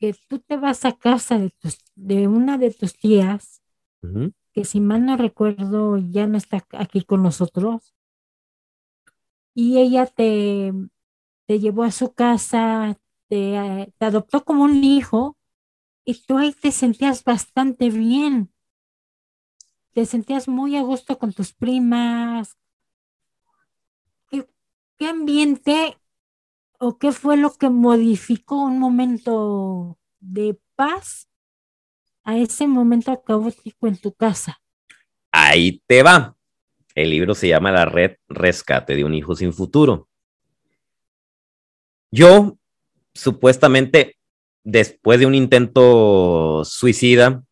[0.00, 3.62] que tú te vas a casa de, tus, de una de tus tías,
[4.02, 4.34] uh -huh.
[4.52, 7.94] que si mal no recuerdo ya no está aquí con nosotros,
[9.54, 10.72] y ella te,
[11.46, 15.36] te llevó a su casa, te, te adoptó como un hijo,
[16.04, 18.52] y tú ahí te sentías bastante bien
[19.92, 22.56] te sentías muy a gusto con tus primas.
[24.28, 24.48] ¿Qué,
[24.96, 25.99] qué ambiente
[26.82, 31.28] o qué fue lo que modificó un momento de paz
[32.24, 34.60] a ese momento caótico en tu casa?
[35.30, 36.36] Ahí te va.
[36.94, 40.08] El libro se llama La Red Rescate de un Hijo sin Futuro.
[42.10, 42.56] Yo,
[43.14, 44.16] supuestamente,
[44.64, 47.44] después de un intento suicida,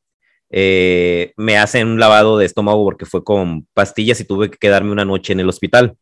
[0.49, 4.91] eh, me hacen un lavado de estómago porque fue con pastillas y tuve que quedarme
[4.91, 5.99] una noche en el hospital.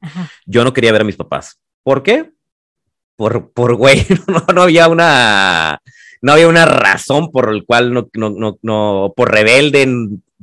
[0.00, 0.28] Ajá.
[0.46, 1.60] Yo no quería ver a mis papás.
[1.84, 2.35] ¿Por qué?
[3.16, 5.80] Por, por güey, no, no, había una,
[6.20, 9.86] no había una razón por el cual no, no, no, no por rebelde,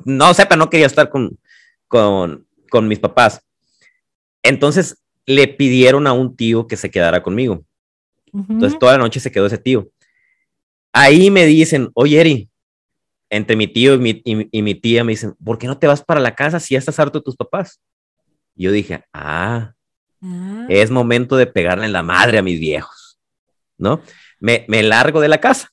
[0.05, 1.37] no sepa, no quería estar con,
[1.87, 3.41] con, con mis papás.
[4.41, 7.63] Entonces le pidieron a un tío que se quedara conmigo.
[8.31, 8.45] Uh -huh.
[8.49, 9.89] Entonces toda la noche se quedó ese tío.
[10.91, 12.49] Ahí me dicen, oye, Eri,
[13.29, 15.87] entre mi tío y mi, y, y mi, tía me dicen, ¿por qué no te
[15.87, 17.81] vas para la casa si ya estás harto de tus papás?
[18.55, 19.73] Y yo dije, ah,
[20.23, 23.19] ah, es momento de pegarle en la madre a mis viejos,
[23.77, 24.01] ¿no?
[24.39, 25.69] Me, me largo de la casa.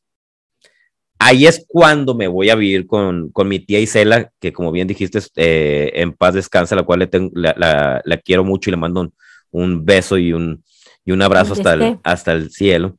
[1.23, 4.89] Ahí es cuando me voy a vivir con, con mi tía Isela, que como bien
[4.89, 8.73] dijiste, eh, en paz descansa, la cual le tengo, la, la, la, quiero mucho y
[8.73, 9.13] le mando un,
[9.51, 10.65] un beso y un,
[11.05, 12.97] y un abrazo hasta el, hasta el cielo.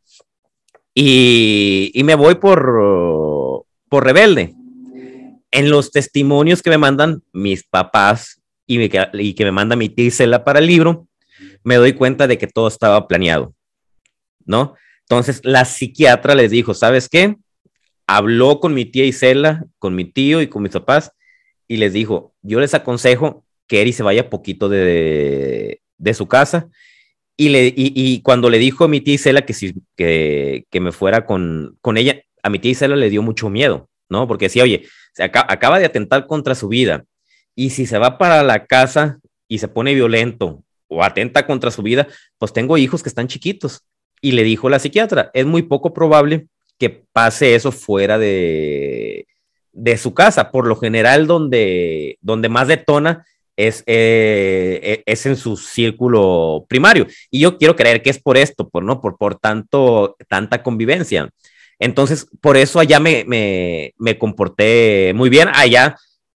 [0.93, 4.53] Y, y me voy por, por rebelde.
[5.49, 9.89] En los testimonios que me mandan mis papás y, me, y que me manda mi
[9.89, 11.07] tía Isela para el libro,
[11.63, 13.53] me doy cuenta de que todo estaba planeado,
[14.45, 14.75] ¿no?
[15.01, 17.35] Entonces la psiquiatra les dijo, ¿sabes qué?
[18.07, 21.11] Habló con mi tía Isela, con mi tío y con mis papás
[21.67, 26.69] y les dijo, yo les aconsejo que Eri se vaya poquito de, de su casa
[27.37, 30.91] y, le, y, cuando le dijo a mi tía Isela que, si, que, que me
[30.91, 34.27] fuera con, con ella, a mi tía Isela le dio mucho miedo, ¿no?
[34.27, 37.05] Porque decía, oye, se acaba de atentar contra su vida
[37.55, 41.81] y si se va para la casa y se pone violento o atenta contra su
[41.81, 43.81] vida, pues tengo hijos que están chiquitos.
[44.21, 49.25] Y le dijo la psiquiatra, es muy poco probable que pase eso fuera de,
[49.71, 50.51] de su casa.
[50.51, 53.25] Por lo general, donde, donde más detona
[53.55, 57.07] es, eh, es en su círculo primario.
[57.31, 59.01] Y yo quiero creer que es por esto, por, ¿no?
[59.01, 61.29] por, por tanto, tanta convivencia.
[61.79, 65.47] Entonces, por eso allá me, me, me comporté muy bien.
[65.53, 65.95] Allá,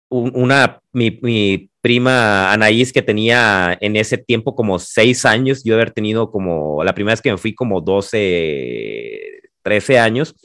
[0.10, 5.92] una, mi, mi, prima Anaís, que tenía en ese tiempo como seis años, yo haber
[5.92, 10.36] tenido como, la primera vez que me fui como 12, 13 años,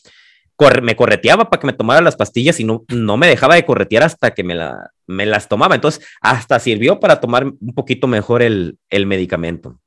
[0.83, 4.03] me correteaba para que me tomara las pastillas y no, no me dejaba de corretear
[4.03, 5.75] hasta que me, la, me las tomaba.
[5.75, 9.81] Entonces, hasta sirvió para tomar un poquito mejor el, el medicamento.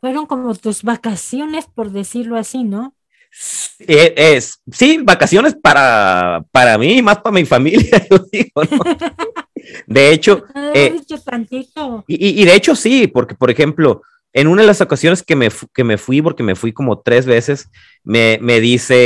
[0.00, 2.94] Fueron como tus vacaciones, por decirlo así, ¿no?
[3.30, 8.80] Es, es, sí, vacaciones para, para mí, más para mi familia, yo digo, ¿no?
[9.86, 11.00] De hecho, eh,
[12.06, 15.48] y, y, de hecho sí, porque por ejemplo, en una de las ocasiones que me,
[15.74, 17.68] que me fui, porque me fui como tres veces,
[18.04, 18.98] me, me dice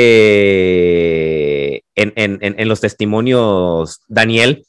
[1.94, 4.66] en, en, en, los testimonios Daniel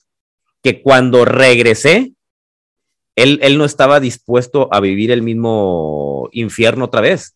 [0.63, 2.13] que cuando regresé,
[3.15, 7.35] él, él no estaba dispuesto a vivir el mismo infierno otra vez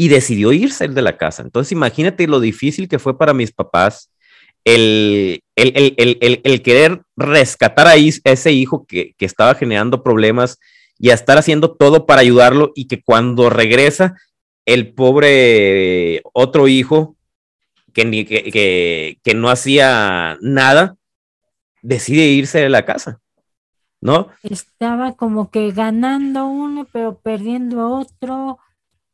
[0.00, 1.42] y decidió irse de la casa.
[1.42, 4.10] Entonces imagínate lo difícil que fue para mis papás
[4.64, 10.58] el, el, el, el, querer rescatar a ese hijo que, que, estaba generando problemas
[10.98, 14.16] y a estar haciendo todo para ayudarlo y que cuando regresa
[14.64, 17.14] el pobre otro hijo
[17.92, 20.96] que, que, que, que no hacía nada,
[21.82, 23.20] decide irse de la casa.
[24.00, 24.28] ¿No?
[24.42, 28.58] Estaba como que ganando uno, pero perdiendo otro.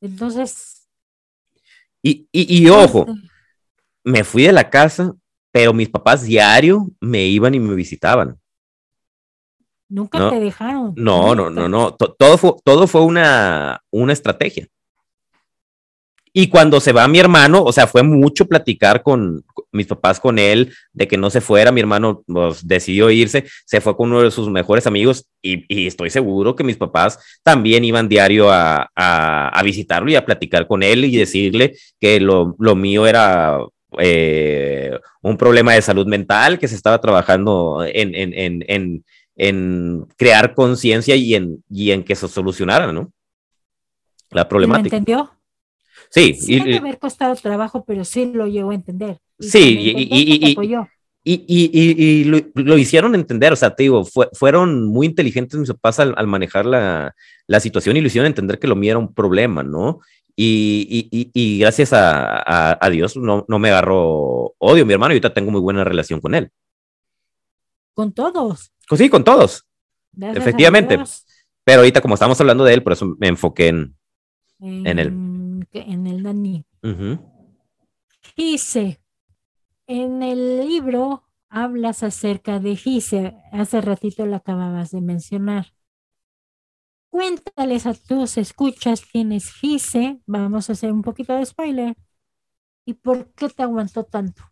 [0.00, 0.75] Entonces.
[2.06, 3.06] Y, y, y ojo,
[4.04, 5.12] me fui de la casa
[5.56, 8.38] pero mis papás diario me iban y me visitaban.
[9.88, 10.92] Nunca te dejaron.
[10.98, 11.94] No, no, no, no.
[11.94, 14.68] Todo fue, todo fue una, una estrategia.
[16.38, 20.38] Y cuando se va mi hermano, o sea, fue mucho platicar con, mis papás con
[20.38, 21.72] él de que no se fuera.
[21.72, 26.10] Mi hermano pues, decidió irse, se fue con uno de sus mejores amigos y, estoy
[26.10, 31.06] seguro que mis papás también iban diario a, a, visitarlo y a platicar con él
[31.06, 33.58] y decirle que lo, lo mío era
[33.98, 34.90] eh,
[35.22, 39.04] un problema de salud mental, que se estaba trabajando en, en, en, en,
[39.36, 43.10] en crear conciencia y en, y en que se solucionara, ¿no?
[44.28, 44.90] La problemática.
[44.90, 45.35] ¿Me entendió?
[46.10, 46.34] Sí.
[46.34, 49.18] Sí, y, haber costado trabajo, pero sí lo llegó a entender.
[49.38, 50.64] sí, y,
[51.28, 56.66] y, lo, hicieron entender, o sea, te digo, fueron muy inteligentes mis papás al, manejar
[56.66, 57.16] la,
[57.48, 59.98] la, situación y lo hicieron entender que lo mío era un problema, ¿no?
[60.36, 65.50] Y, gracias a, a, Dios no, no, me agarró odio mi hermano y ahorita tengo
[65.50, 66.50] muy buena relación con él.
[67.92, 68.72] ¿Con todos?
[68.88, 69.66] Pues sí, con todos.
[70.20, 70.98] Efectivamente.
[71.64, 73.96] Pero ahorita como estamos hablando de él, por eso me enfoqué en,
[74.60, 75.25] en él
[75.86, 76.64] en el Dani.
[78.36, 79.00] Gise,
[79.86, 85.66] en el libro hablas acerca de Gise, hace ratito lo acababas de mencionar.
[87.10, 91.96] Cuéntales a tus escuchas quién es Gise, vamos a hacer un poquito de spoiler.
[92.84, 94.42] ¿Y por qué te aguantó tanto?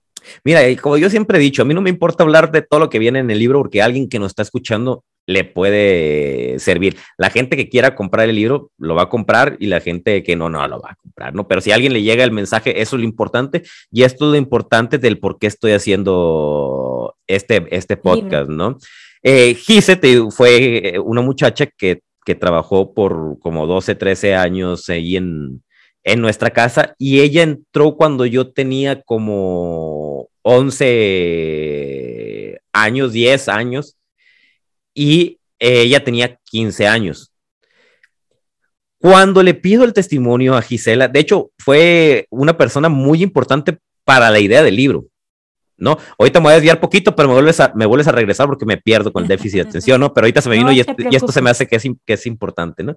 [0.45, 2.91] Mira, como yo siempre he dicho, a mí no me importa hablar de todo lo
[2.91, 6.97] que viene en el libro porque alguien que nos está escuchando le puede servir.
[7.17, 10.37] La gente que quiera comprar el libro lo va a comprar y la gente que
[10.37, 11.49] no, no lo va a comprar, ¿no?
[11.49, 14.33] Pero si a alguien le llega el mensaje, eso es lo importante y esto es
[14.33, 18.79] lo importante del por qué estoy haciendo este, este podcast, ¿no?
[19.23, 19.99] Eh, Gise
[20.31, 25.63] fue una muchacha que, que, trabajó por como 12, 13 años ahí en,
[26.03, 33.97] en nuestra casa y ella entró cuando yo tenía como 11 años, 10 años
[34.95, 37.33] y ella tenía 15 años.
[38.99, 44.31] Cuando le pido el testimonio a Gisela, de hecho, fue una persona muy importante para
[44.31, 45.07] la idea del libro.
[45.77, 45.99] ¿no?
[46.19, 48.65] Ahorita me voy a desviar poquito, pero me vuelves a, me vuelves a regresar porque
[48.65, 50.13] me pierdo con el déficit de atención, ¿no?
[50.15, 52.83] Pero ahorita se me vino y, esto se me hace que es, que es importante,
[52.83, 52.97] ¿no?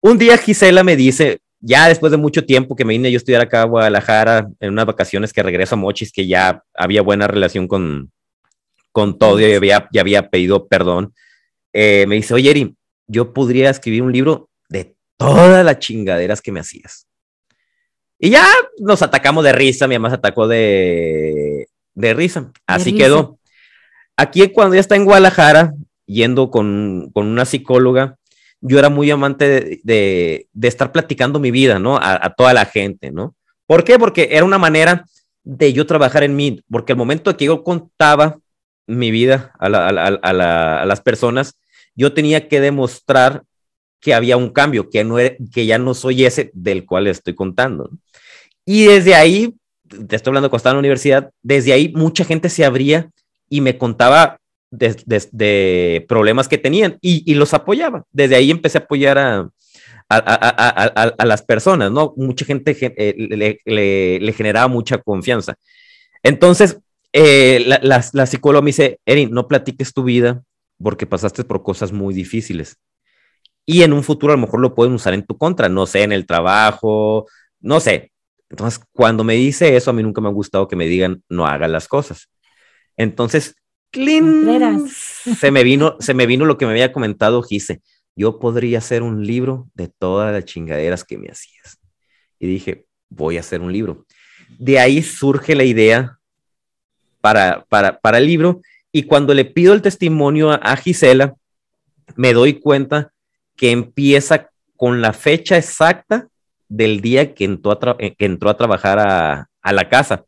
[0.00, 3.18] Un día Gisela me dice, ya después de mucho tiempo que me vine yo a
[3.18, 7.28] estudiar acá a Guadalajara, en unas vacaciones que regreso a Mochis, que ya había buena
[7.28, 8.10] relación con,
[8.92, 11.14] con todo y había, ya había pedido perdón,
[11.72, 12.76] eh, me dice, oye, Eri,
[13.06, 17.06] yo podría escribir un libro de todas las chingaderas que me hacías.
[18.18, 18.46] Y ya
[18.78, 22.52] nos atacamos de risa, mi mamá se atacó de, de risa.
[22.66, 23.38] Así quedó.
[24.16, 25.74] Aquí cuando ya está en Guadalajara,
[26.06, 28.16] yendo con, con una psicóloga,
[28.60, 31.96] yo era muy amante de, de, estar platicando mi vida, ¿no?
[31.96, 33.34] A, a, toda la gente, ¿no?
[33.66, 33.98] ¿Por qué?
[33.98, 35.04] Porque era una manera
[35.42, 38.38] de yo trabajar en mí, porque el momento que yo contaba
[38.86, 41.54] mi vida a, las personas,
[41.94, 43.42] yo tenía que demostrar
[44.00, 45.16] que había un cambio, que, no,
[45.52, 47.90] que ya no soy ese del cual estoy contando.
[48.64, 49.54] Y desde ahí,
[49.88, 53.10] te estoy hablando cuando estaba en la universidad, desde ahí mucha gente se abría
[53.48, 54.38] y me contaba
[54.72, 58.04] de, problemas que tenían y, los apoyaba.
[58.10, 59.50] Desde ahí empecé a apoyar a,
[61.24, 62.14] las personas, ¿no?
[62.16, 65.54] Mucha gente eh, le, generaba mucha confianza.
[66.22, 66.78] Entonces,
[67.12, 70.42] eh, la, la, psicóloga me dice, Erin, no platiques tu vida
[70.82, 72.78] porque pasaste por cosas muy difíciles.
[73.64, 76.02] Y en un futuro a lo mejor lo pueden usar en tu contra, no sé,
[76.02, 77.26] en el trabajo,
[77.60, 78.12] no sé.
[78.50, 81.46] Entonces, cuando me dice eso, a mí nunca me ha gustado que me digan, no
[81.46, 82.28] haga las cosas.
[82.96, 83.54] Entonces,
[85.38, 87.82] se me vino, se me vino lo que me había comentado Gise.
[88.16, 91.78] Yo podría hacer un libro de todas las chingaderas que me hacías.
[92.38, 94.06] Y dije, voy a hacer un libro.
[94.58, 96.18] De ahí surge la idea
[97.22, 98.60] para, para, el libro.
[98.90, 101.34] Y cuando le pido el testimonio a, Gisela,
[102.16, 103.12] me doy cuenta
[103.56, 106.28] que empieza con la fecha exacta
[106.68, 110.24] del día que entró a, que entró a trabajar a, la casa.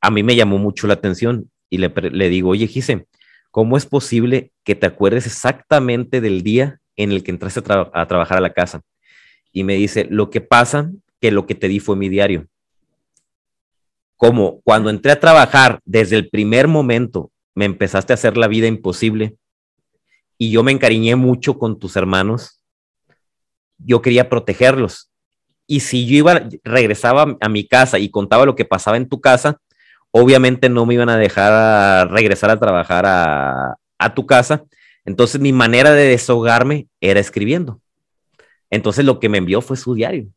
[0.00, 3.06] A mí me llamó mucho la atención y le, le digo, oye, Gise,
[3.50, 8.06] ¿cómo es posible que te acuerdes exactamente del día en el que entraste a, a,
[8.06, 8.82] trabajar a la casa?
[9.52, 10.90] Y me dice, lo que pasa
[11.20, 12.46] que lo que te di fue mi diario
[14.16, 18.66] como cuando entré a trabajar, desde el primer momento me empezaste a hacer la vida
[18.66, 19.36] imposible
[20.38, 22.60] y yo me encariñé mucho con tus hermanos,
[23.78, 25.10] yo quería protegerlos.
[25.66, 29.20] Y si yo iba, regresaba a mi casa y contaba lo que pasaba en tu
[29.20, 29.60] casa,
[30.10, 34.64] obviamente no me iban a dejar regresar a trabajar a, a tu casa.
[35.04, 37.80] Entonces mi manera de desahogarme era escribiendo.
[38.70, 40.28] Entonces lo que me envió fue su diario.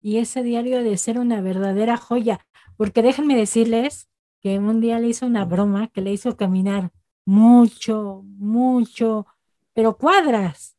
[0.00, 2.46] Y ese diario de ser una verdadera joya.
[2.76, 4.08] Porque déjenme decirles
[4.40, 6.90] que un día le hizo una broma que le hizo caminar
[7.24, 9.26] mucho, mucho,
[9.72, 10.76] pero cuadras.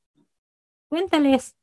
[0.87, 1.55] Cuéntales.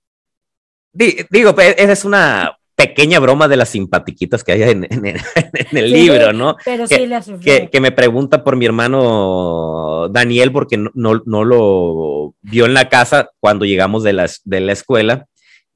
[0.93, 4.89] Digo, pues, esa es una pequeña broma de las simpatiquitas que hay en,
[5.73, 6.57] el libro, ¿no?
[6.65, 11.23] Pero que, sí la que, que, me pregunta por mi hermano Daniel porque no, no,
[11.25, 15.29] no, lo vio en la casa cuando llegamos de la, de la escuela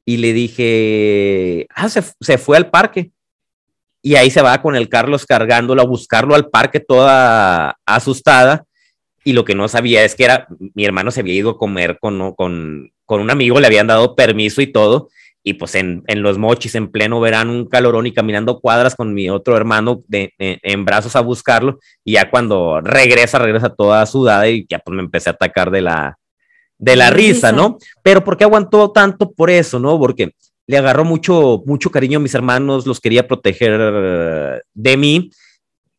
[0.04, 3.12] y le dije, ah, se, se, fue al parque.
[4.06, 8.64] Y ahí se va con el Carlos cargándolo a buscarlo al parque toda asustada.
[9.24, 11.98] Y lo que no sabía es que era, mi hermano se había ido a comer
[12.00, 15.08] con, con, con un amigo, le habían dado permiso y todo
[15.42, 19.12] y pues en, en, los mochis en pleno verano, un calorón y caminando cuadras con
[19.12, 24.06] mi otro hermano de, de, en brazos a buscarlo y ya cuando regresa, regresa toda
[24.06, 26.16] sudada y ya pues me empecé a atacar de la,
[26.78, 27.76] de la risa, ¿no?
[28.04, 29.98] Pero ¿por qué aguantó tanto por eso, no?
[29.98, 30.32] Porque
[30.66, 35.30] le agarró mucho, mucho cariño a mis hermanos, los quería proteger de mí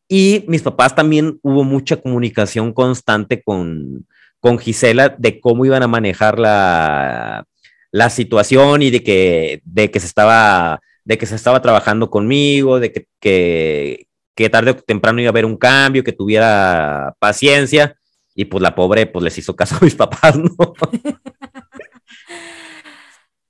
[0.07, 4.07] y mis papás también hubo mucha comunicación constante con,
[4.39, 7.45] con Gisela de cómo iban a manejar la
[7.91, 12.79] la situación y de que, de que se estaba de que se estaba trabajando conmigo,
[12.81, 17.95] de que, que, que, tarde o temprano iba a haber un cambio, que tuviera paciencia,
[18.35, 20.51] y pues la pobre pues les hizo caso a mis papás, ¿no?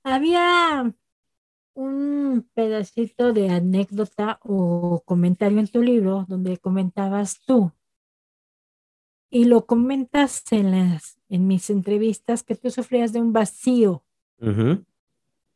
[0.04, 0.94] Había
[1.78, 7.72] un pedacito de anécdota o comentario en tu libro donde comentabas tú,
[9.30, 14.04] y lo comentas en, las, en mis entrevistas, que tú sufrías de un vacío
[14.40, 14.84] Uh -huh.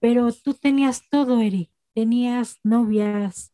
[0.01, 1.70] Pero tú tenías todo, Eri.
[1.95, 3.53] Tenías novias.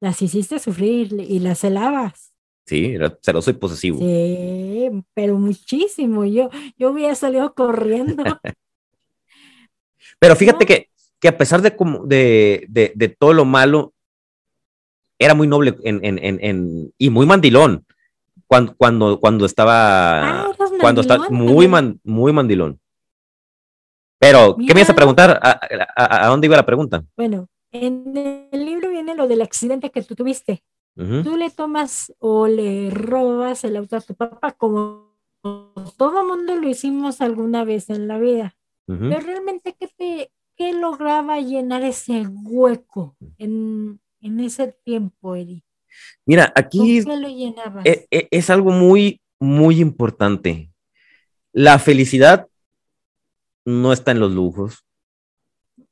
[0.00, 2.34] Las hiciste sufrir y las celabas.
[2.66, 3.98] Sí, era celoso y posesivo.
[3.98, 6.24] Sí, pero muchísimo.
[6.24, 8.22] Yo, yo hubiera salido corriendo.
[10.18, 10.66] pero fíjate ¿No?
[10.66, 10.90] que,
[11.22, 13.94] que, a pesar de, de, de, de, todo lo malo,
[15.20, 17.86] era muy noble en, en, en, en y muy mandilón.
[18.48, 20.42] Cuando, cuando, cuando estaba.
[20.42, 22.80] Ah, cuando muy, man, muy mandilón.
[24.18, 25.38] Pero, Mira, ¿qué me ibas a preguntar?
[25.40, 25.60] ¿A,
[25.96, 27.04] a, a, dónde iba la pregunta?
[27.16, 28.16] Bueno, en
[28.50, 30.64] el libro viene lo del accidente que tú tuviste.
[30.96, 31.22] Uh -huh.
[31.22, 35.12] Tú le tomas o le robas el auto a tu papá, como
[35.96, 38.56] todo mundo lo hicimos alguna vez en la vida.
[38.88, 39.08] Uh -huh.
[39.08, 45.64] Pero realmente, ¿qué, te, qué lograba llenar ese hueco en, en ese tiempo, Eri?
[46.24, 47.84] Mira, aquí qué lo llenabas?
[47.84, 50.70] Es, es algo muy, muy importante.
[51.52, 52.48] La felicidad
[53.64, 54.84] no está en los lujos,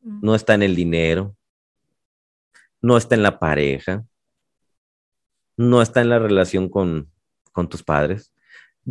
[0.02, 1.36] no está en el dinero,
[2.80, 4.04] no está en la pareja,
[5.56, 7.10] no está en la relación con,
[7.52, 8.32] con tus padres.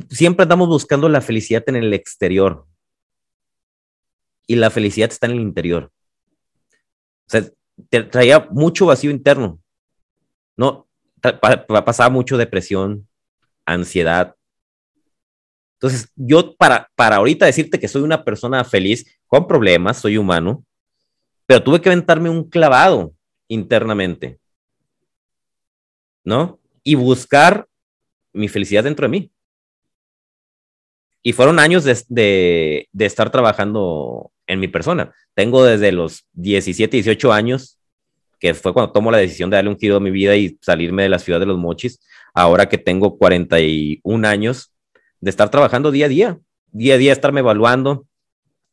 [0.09, 2.67] Siempre andamos buscando la felicidad en el exterior
[4.49, 5.91] y la felicidad está en el interior.
[7.27, 7.43] O sea,
[8.09, 9.61] traía mucho vacío interno,
[10.57, 10.87] ¿no?
[11.85, 13.07] Pasaba mucho depresión,
[13.65, 14.35] ansiedad,
[15.79, 20.65] entonces, yo para, para ahorita decirte que soy una persona feliz, con problemas, soy humano,
[21.45, 23.13] pero tuve que aventarme un clavado
[23.47, 24.37] internamente,
[26.25, 26.59] ¿no?
[26.83, 27.65] Y buscar
[28.33, 29.31] mi felicidad dentro de mí.
[31.23, 35.13] Y fueron años de, de estar trabajando en mi persona.
[35.35, 37.79] Tengo desde los 17, 18 años,
[38.39, 41.03] que fue cuando tomo la decisión de darle un giro a mi vida y salirme
[41.03, 41.99] de la ciudad de los mochis,
[42.33, 44.73] ahora que tengo 41 años,
[45.21, 46.39] de estar trabajando día a día,
[46.71, 48.07] día a día estarme evaluando,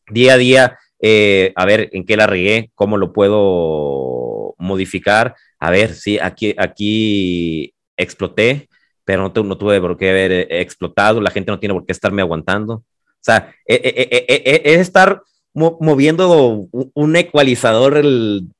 [0.08, 5.70] día a día eh, a ver en qué la regué, cómo lo puedo modificar, a
[5.70, 8.68] ver sí, aquí, aquí exploté,
[9.04, 11.92] pero no, no, tuve por qué haber eh, explotado, la gente no tiene por qué
[11.92, 12.74] estarme aguantando.
[12.74, 15.20] O sea, es, es, es estar
[15.56, 18.04] moviendo un ecualizador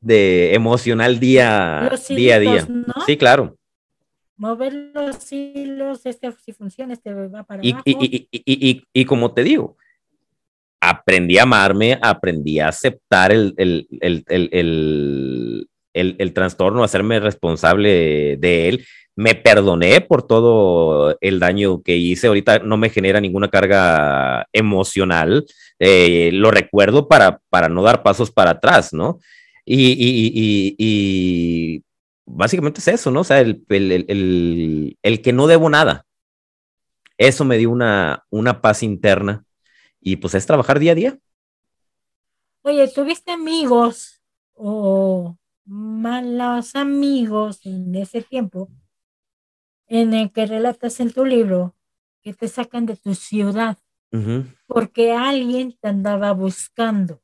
[0.01, 2.66] de emocional día, día a día.
[2.68, 2.94] ¿no?
[3.07, 3.57] Sí, claro
[4.36, 7.84] mover los hilos, este si funciona, este va para y, abajo.
[7.86, 9.76] Y, y, y, y, como te digo,
[10.80, 13.86] aprendí a amarme, aprendí a aceptar el, el,
[14.28, 18.86] el, el, el, trastorno, hacerme responsable de él.
[19.14, 22.26] Me perdoné por todo el daño que hice.
[22.26, 25.47] Ahorita no me genera ninguna carga emocional.
[25.78, 29.18] Eh, lo recuerdo para, para no dar pasos para atrás, ¿no?
[29.64, 31.82] Y, y, y, y,
[32.24, 33.20] básicamente es eso, ¿no?
[33.20, 36.07] O sea, el, el, el, el, que no debo nada.
[37.18, 39.44] Eso me dio una, una paz interna
[40.01, 41.18] y pues es trabajar día a día.
[42.62, 44.20] Oye, ¿tuviste amigos
[44.55, 45.36] o
[45.67, 48.71] malos amigos en ese tiempo
[49.89, 51.75] en el que relatas en tu libro
[52.23, 53.79] que te sacan de tu ciudad
[54.12, 54.57] uh -huh.
[54.67, 57.23] porque alguien te andaba buscando?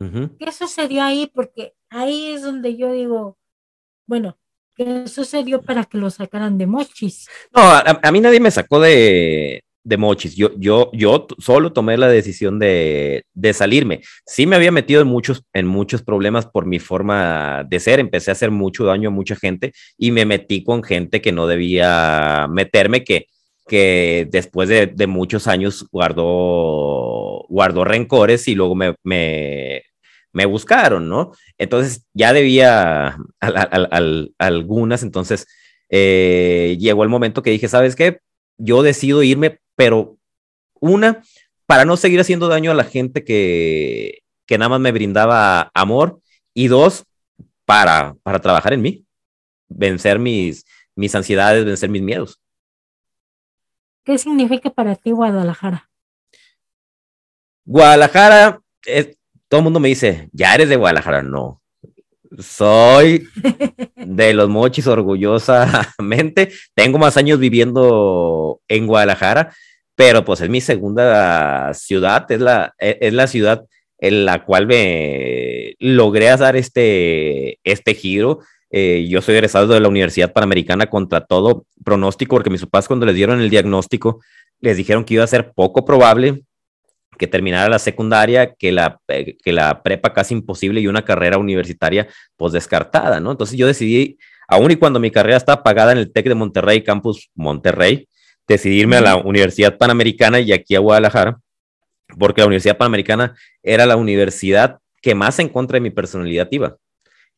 [0.00, 0.36] Uh -huh.
[0.38, 1.30] ¿Qué sucedió ahí?
[1.32, 3.38] Porque ahí es donde yo digo,
[4.06, 4.36] bueno,
[4.76, 7.28] ¿Qué sucedió para que lo sacaran de Mochis?
[7.54, 10.34] No, a, mí nadie me sacó de, de Mochis.
[10.34, 14.00] Yo, yo, yo solo tomé la decisión de, de, salirme.
[14.26, 18.00] Sí me había metido en muchos, en muchos problemas por mi forma de ser.
[18.00, 21.46] Empecé a hacer mucho daño a mucha gente y me metí con gente que no
[21.46, 23.26] debía meterme, que,
[23.68, 29.82] que después de, de muchos años guardó, guardó rencores y luego me, me,
[30.32, 31.32] me buscaron, ¿no?
[31.58, 33.16] Entonces ya debía
[34.38, 35.46] algunas, entonces
[35.88, 38.18] eh, llegó el momento que dije, ¿sabes qué?
[38.58, 40.16] Yo decido irme, pero
[40.80, 41.22] una,
[41.66, 46.20] para no seguir haciendo daño a la gente que, que nada más me brindaba amor,
[46.52, 47.04] y dos,
[47.64, 49.04] para, para trabajar en mí,
[49.68, 50.64] vencer mis,
[50.94, 52.40] mis ansiedades, vencer mis miedos.
[54.04, 55.90] ¿Qué significa para ti Guadalajara?
[57.64, 59.16] Guadalajara es,
[59.48, 61.22] todo el mundo me dice, ya eres de Guadalajara.
[61.22, 61.62] No,
[62.38, 63.28] soy
[63.96, 66.50] de los mochis orgullosamente.
[66.74, 69.54] Tengo más años viviendo en Guadalajara,
[69.94, 73.64] pero pues es mi segunda ciudad, es la, es la ciudad
[73.98, 78.40] en la cual me logré dar este, este giro.
[78.70, 83.06] Eh, yo soy egresado de la Universidad Panamericana contra todo pronóstico, porque mis papás cuando
[83.06, 84.20] les dieron el diagnóstico,
[84.60, 86.42] les dijeron que iba a ser poco probable
[87.18, 91.38] que terminara la secundaria, que la, eh, que la prepa casi imposible y una carrera
[91.38, 93.30] universitaria pues descartada, ¿no?
[93.30, 96.82] Entonces yo decidí, aún y cuando mi carrera estaba pagada en el TEC de Monterrey,
[96.82, 98.08] Campus Monterrey,
[98.46, 101.38] decidirme a la Universidad Panamericana y aquí a Guadalajara,
[102.18, 106.76] porque la Universidad Panamericana era la universidad que más en contra de mi personalidad iba,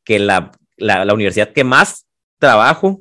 [0.05, 2.07] que la, la, la universidad que más
[2.39, 3.01] trabajo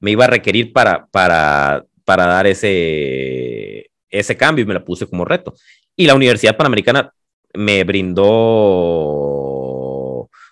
[0.00, 5.06] me iba a requerir para, para, para dar ese, ese cambio y me la puse
[5.06, 5.54] como reto.
[5.96, 7.12] Y la Universidad Panamericana
[7.54, 9.32] me brindó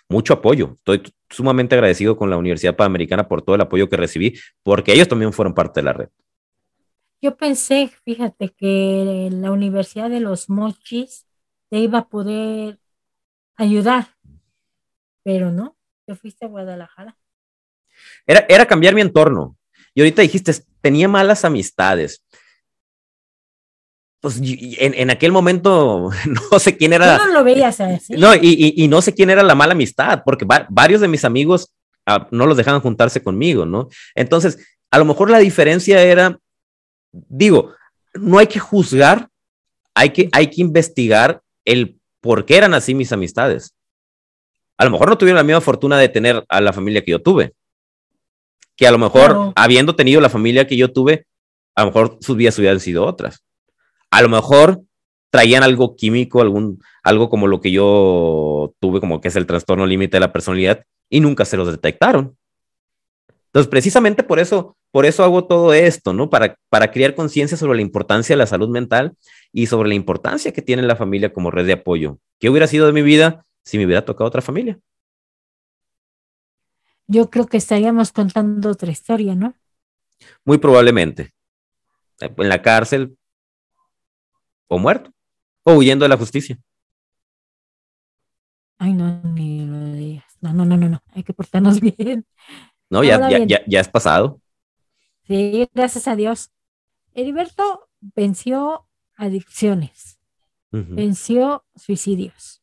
[0.09, 0.73] mucho apoyo.
[0.75, 5.07] Estoy sumamente agradecido con la Universidad Panamericana por todo el apoyo que recibí, porque ellos
[5.07, 6.09] también fueron parte de la red.
[7.21, 11.27] Yo pensé, fíjate, que la Universidad de los Mochis
[11.69, 12.79] te iba a poder
[13.55, 14.07] ayudar,
[15.23, 17.17] pero no, te fuiste a Guadalajara.
[18.25, 19.55] Era, era cambiar mi entorno.
[19.93, 22.23] Y ahorita dijiste, tenía malas amistades
[24.21, 26.11] pues en, en, aquel momento
[26.51, 27.17] no sé quién era.
[27.17, 28.13] no lo veías así.
[28.13, 31.73] No, y, y, no sé quién era la mala amistad, porque varios de mis amigos
[32.05, 33.89] ah, no los dejaban juntarse conmigo, ¿no?
[34.13, 34.59] Entonces,
[34.91, 36.39] a lo mejor la diferencia era,
[37.11, 37.73] digo,
[38.13, 39.27] no hay que juzgar,
[39.95, 43.73] hay que, hay que investigar el por qué eran así mis amistades.
[44.77, 47.21] A lo mejor no tuvieron la misma fortuna de tener a la familia que yo
[47.21, 47.53] tuve.
[48.75, 51.25] Que a lo mejor, habiendo tenido la familia que yo tuve,
[51.75, 53.43] a lo mejor sus vidas hubieran sido otras
[54.11, 54.81] a lo mejor
[55.31, 59.85] traían algo químico, algún, algo como lo que yo tuve, como que es el trastorno
[59.85, 62.37] límite de la personalidad, y nunca se los detectaron.
[63.47, 66.29] Entonces, precisamente por eso, por eso hago todo esto, ¿no?
[66.29, 69.15] Para, para crear conciencia sobre la importancia de la salud mental
[69.51, 72.17] y sobre la importancia que tiene la familia como red de apoyo.
[72.39, 74.79] ¿Qué hubiera sido de mi vida si me hubiera tocado otra familia?
[77.07, 79.53] Yo creo que estaríamos contando otra historia, ¿no?
[80.45, 81.33] Muy probablemente.
[82.19, 83.17] En la cárcel,
[84.71, 85.11] o muerto,
[85.63, 86.57] o huyendo de la justicia.
[88.77, 90.37] Ay, no, ni lo digas.
[90.39, 91.03] No, no, no, no, no.
[91.13, 92.25] Hay que portarnos bien.
[92.89, 94.39] No, ya, ya, ya, ya, es pasado.
[95.27, 96.51] Sí, gracias a Dios.
[97.13, 100.19] Heriberto venció adicciones,
[100.71, 102.61] venció suicidios.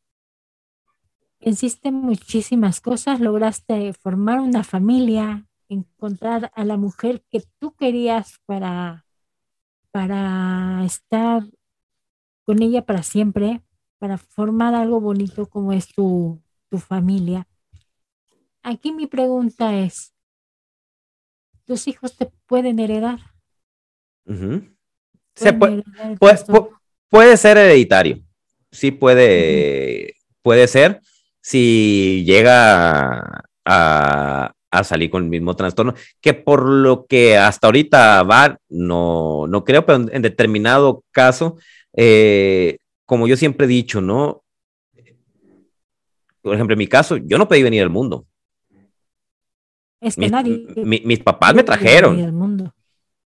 [1.40, 9.04] Venciste muchísimas cosas, lograste formar una familia, encontrar a la mujer que tú querías para,
[9.92, 11.42] para estar
[12.48, 13.60] con ella para siempre,
[13.98, 16.40] para formar algo bonito como es tu,
[16.78, 17.46] familia.
[18.62, 20.14] Aquí mi pregunta es,
[21.66, 23.18] ¿tus hijos te pueden heredar?
[27.10, 28.18] puede, ser hereditario,
[28.72, 31.02] sí puede, puede ser
[31.42, 35.92] si llega a, a, salir con el mismo trastorno,
[36.22, 41.58] que por lo que hasta ahorita va, no, no creo, pero en determinado caso
[42.00, 44.44] eh, como yo siempre he dicho, ¿no?
[46.40, 48.24] Por ejemplo, en mi caso, yo no pedí venir al mundo.
[50.00, 50.64] Es que mis, nadie.
[50.84, 52.62] mis papás me trajeron.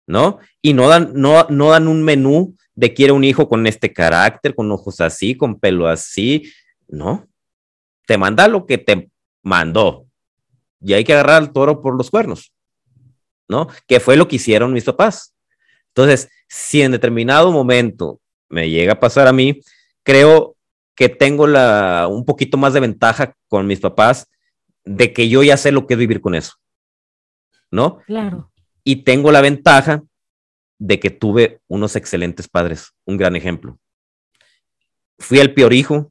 [0.07, 0.39] ¿No?
[0.63, 4.55] Y no dan, no, no dan un menú de quiere un hijo con este carácter,
[4.55, 6.53] con ojos así, con pelo así.
[6.87, 7.27] No.
[8.07, 9.11] Te manda lo que te
[9.43, 10.07] mandó.
[10.81, 12.53] Y hay que agarrar al toro por los cuernos.
[13.49, 13.67] ¿No?
[13.89, 15.35] Que fue lo que hicieron mis papás.
[15.89, 18.21] Entonces, si en determinado momento
[18.51, 19.61] me llega a pasar a mí,
[20.03, 20.57] creo
[20.95, 24.29] que tengo la, un poquito más de ventaja con mis papás
[24.85, 26.61] de que yo ya sé lo que es vivir con eso.
[27.71, 27.99] ¿no?
[28.07, 28.53] Claro.
[28.85, 30.03] Y tengo la ventaja
[30.79, 33.79] de que tuve unos excelentes padres, un gran ejemplo.
[35.19, 36.11] Fui el peor hijo,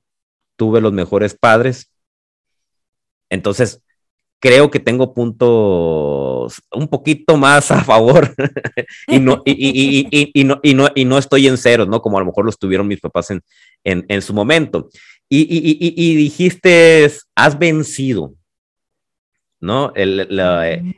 [0.55, 1.91] tuve los mejores padres.
[3.29, 3.81] Entonces,
[4.39, 5.13] creo que tengo
[6.71, 8.33] un poquito más a favor
[9.07, 12.01] y, no, y, no, y, no, y no estoy en ceros, ¿no?
[12.01, 13.41] Como a lo mejor los tuvieron mis papás en,
[13.83, 14.89] en, en su momento.
[15.29, 18.33] Y, dijiste, has vencido,
[19.59, 19.93] ¿no?
[19.95, 20.27] El,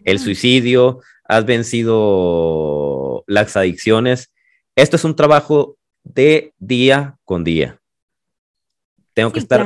[0.05, 4.31] el suicidio, has vencido las adicciones.
[4.75, 7.79] Esto es un trabajo de día con día.
[9.13, 9.65] Tengo que estar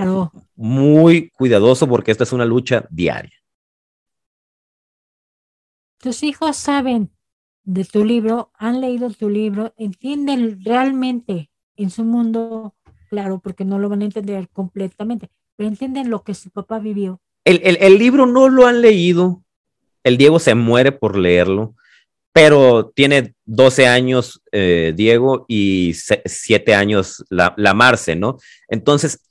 [0.55, 3.37] muy cuidadoso porque esta es una lucha diaria.
[6.05, 7.09] Tus hijos saben
[7.63, 12.75] de tu libro, han leído tu libro, entienden realmente en su mundo,
[13.09, 17.21] claro, porque no lo van a entender completamente, pero entienden lo que su papá vivió.
[17.43, 19.41] El, libro no lo han leído,
[20.03, 21.73] el Diego se muere por leerlo,
[22.31, 28.37] pero tiene 12 años eh, Diego y 7 años la, la, Marce, ¿no?
[28.67, 29.21] Entonces,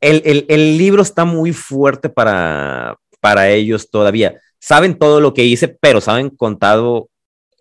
[0.00, 5.66] el, el, libro está muy fuerte para, para ellos todavía saben todo lo que hice,
[5.66, 7.10] pero saben contado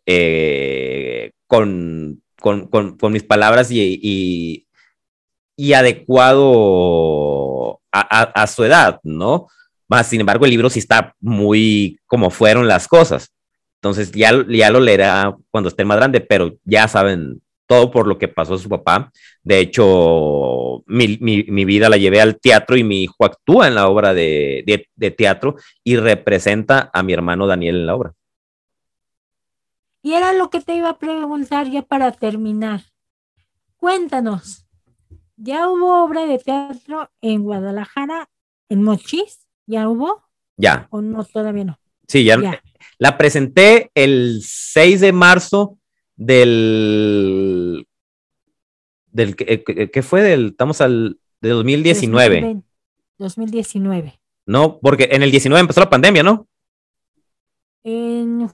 [0.06, 4.68] eh, con, con, con, mis palabras y,
[5.58, 9.48] y, adecuado a, su edad, ¿no?
[9.88, 13.34] Más, sin embargo, el libro sí está muy como fueron las cosas.
[13.82, 18.20] Entonces ya, ya lo leerá cuando esté más grande, pero ya saben todo por lo
[18.20, 19.12] que pasó su papá.
[19.44, 21.18] De hecho, mi,
[21.66, 24.88] vida la llevé al teatro y mi hijo actúa en la obra de,
[25.18, 28.14] teatro y representa a mi hermano Daniel en la obra.
[30.04, 32.82] Y era lo que te iba a preguntar ya para terminar.
[33.78, 34.66] Cuéntanos,
[35.38, 38.30] ¿ya hubo obra de teatro en Guadalajara,
[38.70, 39.48] en Mochis?
[39.66, 40.24] ¿Ya hubo?
[40.58, 40.88] Ya.
[40.92, 41.80] ¿O no, todavía no?
[42.08, 42.40] Sí, ya.
[42.40, 42.62] ya.
[43.00, 45.80] La presenté el 6 de marzo
[46.16, 47.88] del,
[49.12, 50.22] del eh, ¿qué fue?
[50.22, 52.62] Del, estamos al, de 2019.
[53.18, 54.20] 2019.
[54.46, 56.48] No, porque en el 19 empezó la pandemia, ¿no?
[57.84, 58.50] En,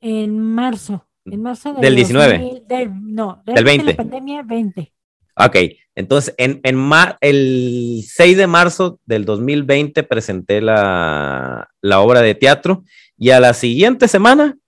[0.00, 1.06] en marzo.
[1.24, 2.64] En marzo del, 19.
[3.00, 3.86] no, del 20.
[3.86, 4.92] La pandemia 20.
[5.36, 5.56] Ok,
[5.94, 12.84] entonces en, en el 6 de marzo del 2020 presenté la, la obra de teatro
[13.16, 14.58] y a la siguiente semana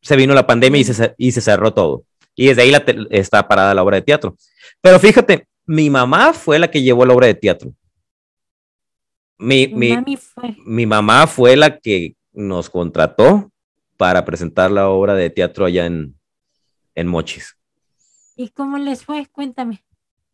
[0.00, 2.04] se vino la pandemia y se, y se cerró todo.
[2.34, 4.36] Y desde ahí la está parada la obra de teatro.
[4.80, 7.72] Pero fíjate, mi mamá fue la que llevó la obra de teatro.
[9.38, 9.96] Mi, mi,
[10.64, 13.50] mi mamá fue la que nos contrató
[13.96, 16.14] para presentar la obra de teatro allá en,
[16.94, 17.56] en Mochis.
[18.36, 19.26] ¿Y cómo les fue?
[19.30, 19.84] Cuéntame.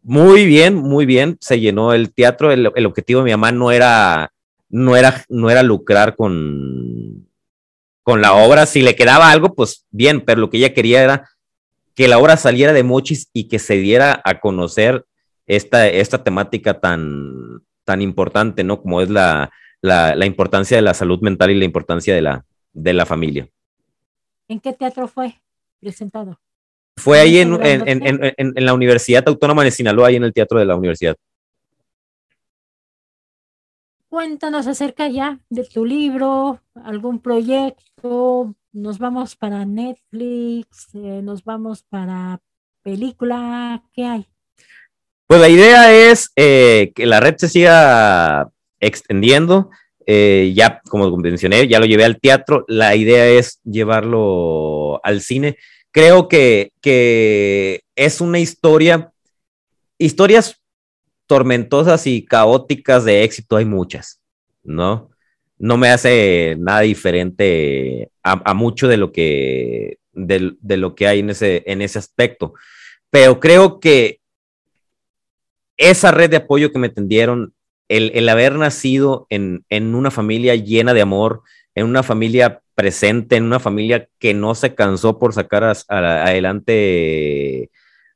[0.02, 1.36] Muy bien, muy bien.
[1.40, 2.52] Se llenó el teatro.
[2.52, 4.32] El, el objetivo de mi mamá no era,
[4.68, 7.28] no era, no era lucrar con,
[8.02, 8.66] con la obra.
[8.66, 11.28] Si le quedaba algo, pues bien, pero lo que ella quería era
[11.98, 15.04] que la obra saliera de Mochis y que se diera a conocer
[15.48, 18.80] esta, esta temática tan, tan importante, ¿no?
[18.80, 22.92] Como es la, la, importancia de la salud mental y la importancia de la, de
[22.92, 23.48] la familia.
[24.46, 25.42] ¿En qué teatro fue
[25.80, 26.38] presentado?
[26.98, 30.60] Fue ahí en, en, en, en, la Universidad Autónoma de Sinaloa, ahí en el Teatro
[30.60, 31.16] de la Universidad.
[34.08, 41.82] Cuéntanos acerca ya de tu libro, algún proyecto, nos vamos para Netflix, eh, nos vamos
[41.82, 42.40] para
[42.82, 44.26] película, ¿qué hay?
[45.26, 48.50] Pues la idea es eh, que la red se siga
[48.80, 49.70] extendiendo.
[50.06, 52.64] Eh, ya, como mencioné, ya lo llevé al teatro.
[52.66, 55.58] La idea es llevarlo al cine.
[55.90, 59.12] Creo que, que es una historia,
[59.98, 60.62] historias
[61.26, 64.22] tormentosas y caóticas de éxito hay muchas,
[64.62, 65.10] ¿no?
[65.58, 71.30] No me hace nada diferente a, mucho de lo que de, lo que hay en
[71.30, 72.54] ese, en ese aspecto.
[73.10, 74.20] Pero creo que
[75.76, 77.54] esa red de apoyo que me tendieron,
[77.88, 81.42] el, haber nacido en, una familia llena de amor,
[81.74, 87.70] en una familia presente, en una familia que no se cansó por sacar adelante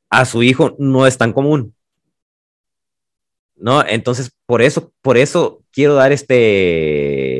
[0.09, 1.73] a su hijo, no es tan común.
[3.55, 3.81] ¿no?
[3.87, 7.32] Entonces, por eso, por eso quiero dar este,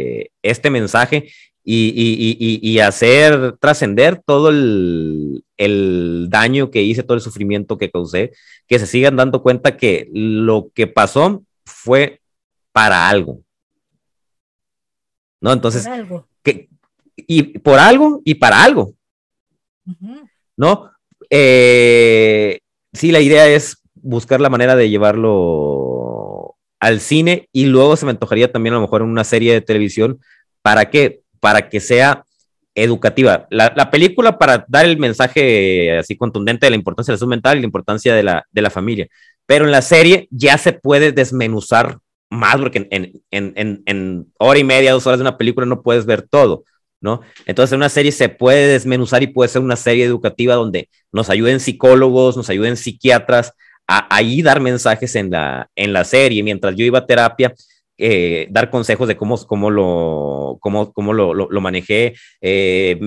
[0.44, 1.32] este mensaje
[1.66, 8.32] y, hacer trascender todo el, daño que hice, todo el sufrimiento que causé,
[8.68, 12.22] que se sigan dando cuenta que lo que pasó fue
[12.72, 13.40] para algo.
[15.42, 15.52] ¿No?
[15.54, 15.88] Entonces,
[16.42, 16.70] Que,
[17.16, 18.94] y por algo y para algo.
[20.58, 20.92] ¿No?
[21.30, 22.60] Eh,
[22.92, 25.93] sí, la idea es buscar la manera de llevarlo
[26.84, 29.62] al cine y luego se me antojaría también a lo mejor en una serie de
[29.62, 30.20] televisión.
[30.62, 31.22] ¿Para qué?
[31.40, 32.26] Para que sea
[32.76, 33.48] educativa.
[33.50, 37.30] La, la, película para dar el mensaje así contundente de la importancia de la salud
[37.30, 39.08] mental y la importancia de la, de la familia.
[39.46, 44.60] Pero en la serie ya se puede desmenuzar más, porque en, en, en, en, hora
[44.60, 46.66] y media, dos horas de una película no puedes ver todo,
[47.00, 47.22] ¿no?
[47.46, 51.30] Entonces, en una serie se puede desmenuzar y puede ser una serie educativa donde nos
[51.30, 53.54] ayuden psicólogos, nos ayuden psiquiatras
[53.88, 56.44] a ahí dar mensajes en la, en la serie.
[56.44, 57.54] Mientras yo iba a terapia,
[57.98, 62.16] eh, dar consejos de cómo, cómo lo, cómo, cómo lo, lo, manejé.
[62.42, 63.00] Eh,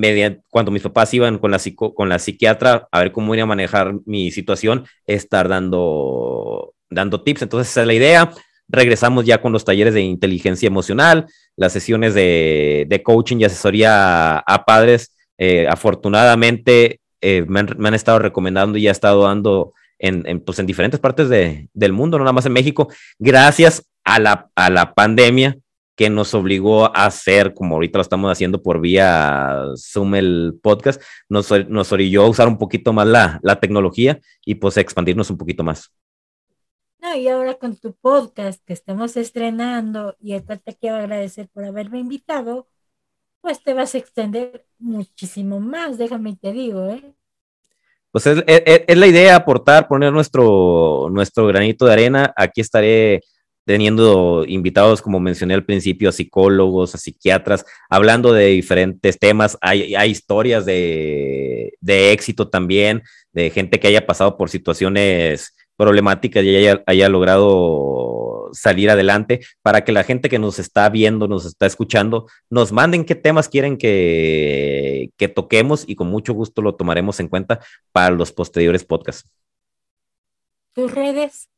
[0.48, 3.46] cuando mis papás iban con la, psico, con la psiquiatra a ver cómo iba a
[3.46, 7.42] manejar mi situación, estar dando, dando tips.
[7.42, 8.32] Entonces, esa es la idea.
[8.68, 14.36] Regresamos ya con los talleres de inteligencia emocional, las sesiones de, de coaching y asesoría
[14.36, 15.12] a, a padres.
[15.38, 20.58] Eh, afortunadamente, eh, me han, me, han, estado recomendando y ha estado dando en, pues
[20.58, 22.88] en diferentes partes de, del mundo, no nada más en México,
[23.18, 25.58] gracias a la, a la pandemia
[25.96, 31.02] que nos obligó a hacer, como ahorita lo estamos haciendo por vía Zoom el podcast,
[31.28, 35.38] nos, nos orilló a usar un poquito más la, la tecnología y pues expandirnos un
[35.38, 35.90] poquito más.
[36.98, 41.64] No, y ahora con tu podcast que estamos estrenando y acá te quiero agradecer por
[41.64, 42.68] haberme invitado,
[43.40, 47.14] pues te vas a extender muchísimo más, déjame te digo, ¿eh?
[48.16, 52.32] Pues es, la idea, aportar, poner nuestro, nuestro granito de arena.
[52.34, 53.20] Aquí estaré
[53.66, 59.58] teniendo invitados, como mencioné al principio, a psicólogos, a psiquiatras, hablando de diferentes temas.
[59.60, 63.02] Hay, hay historias de, de, éxito también,
[63.34, 67.95] de gente que haya pasado por situaciones problemáticas y haya, haya, logrado
[68.52, 73.04] salir adelante, para que la gente que nos está viendo, nos está escuchando, nos manden
[73.04, 77.60] qué temas quieren que, que toquemos y con mucho gusto lo tomaremos en cuenta
[77.92, 79.30] para los posteriores podcasts.
[80.74, 81.48] ¿Tus redes?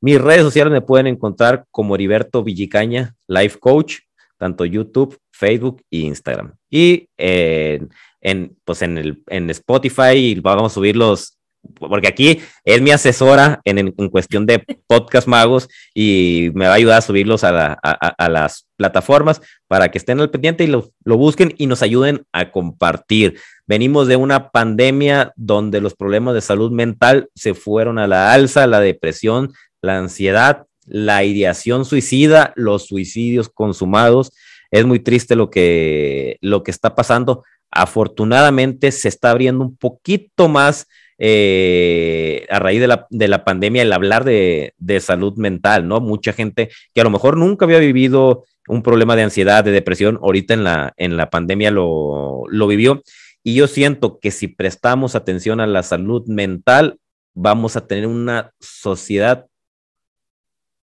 [0.00, 3.98] Mis redes sociales me pueden encontrar como Heriberto Villicaña, Life Coach,
[4.38, 6.54] tanto YouTube, Facebook e Instagram.
[6.70, 7.80] Y eh,
[8.20, 11.38] en, pues en, el, en Spotify vamos a subirlos,
[11.78, 16.76] porque aquí es mi asesora en, en, cuestión de podcast magos y me va a
[16.76, 20.66] ayudar a subirlos a, la, a, a las plataformas para que estén al pendiente y
[20.66, 23.38] lo, lo busquen y nos ayuden a compartir.
[23.66, 28.66] Venimos de una pandemia donde los problemas de salud mental se fueron a la alza,
[28.66, 29.52] la depresión
[29.86, 34.32] la ansiedad, la ideación suicida, los suicidios consumados.
[34.70, 37.44] Es muy triste lo que, lo que está pasando.
[37.70, 40.86] Afortunadamente se está abriendo un poquito más
[41.18, 46.00] eh, a raíz de la, de la, pandemia el hablar de, de, salud mental, ¿no?
[46.00, 50.18] Mucha gente que a lo mejor nunca había vivido un problema de ansiedad, de depresión,
[50.22, 53.02] ahorita en la, en la pandemia lo, lo vivió.
[53.42, 56.98] Y yo siento que si prestamos atención a la salud mental,
[57.34, 59.46] vamos a tener una sociedad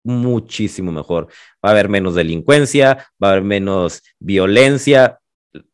[0.03, 1.27] muchísimo mejor.
[1.63, 5.19] Va a haber menos delincuencia, va a haber menos violencia.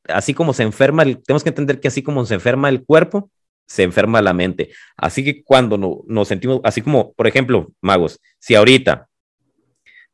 [0.07, 3.29] Así como se enferma, tenemos que entender que así como se enferma el cuerpo,
[3.71, 4.71] se enferma la mente.
[4.97, 9.07] Así que cuando no, nos sentimos, así como, por ejemplo, magos, si ahorita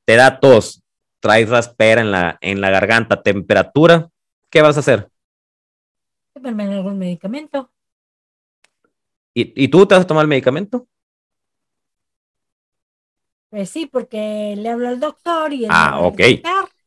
[0.06, 0.84] te da tos,
[1.20, 4.10] traes raspera en la, en la garganta, temperatura,
[4.52, 5.10] ¿qué vas a hacer?
[6.34, 7.72] Tomarme algún medicamento.
[9.34, 10.88] ¿Y, ¿Y tú te vas a tomar el medicamento?
[13.50, 15.66] Pues sí, porque le hablo al doctor y...
[15.68, 16.22] Ah, ok.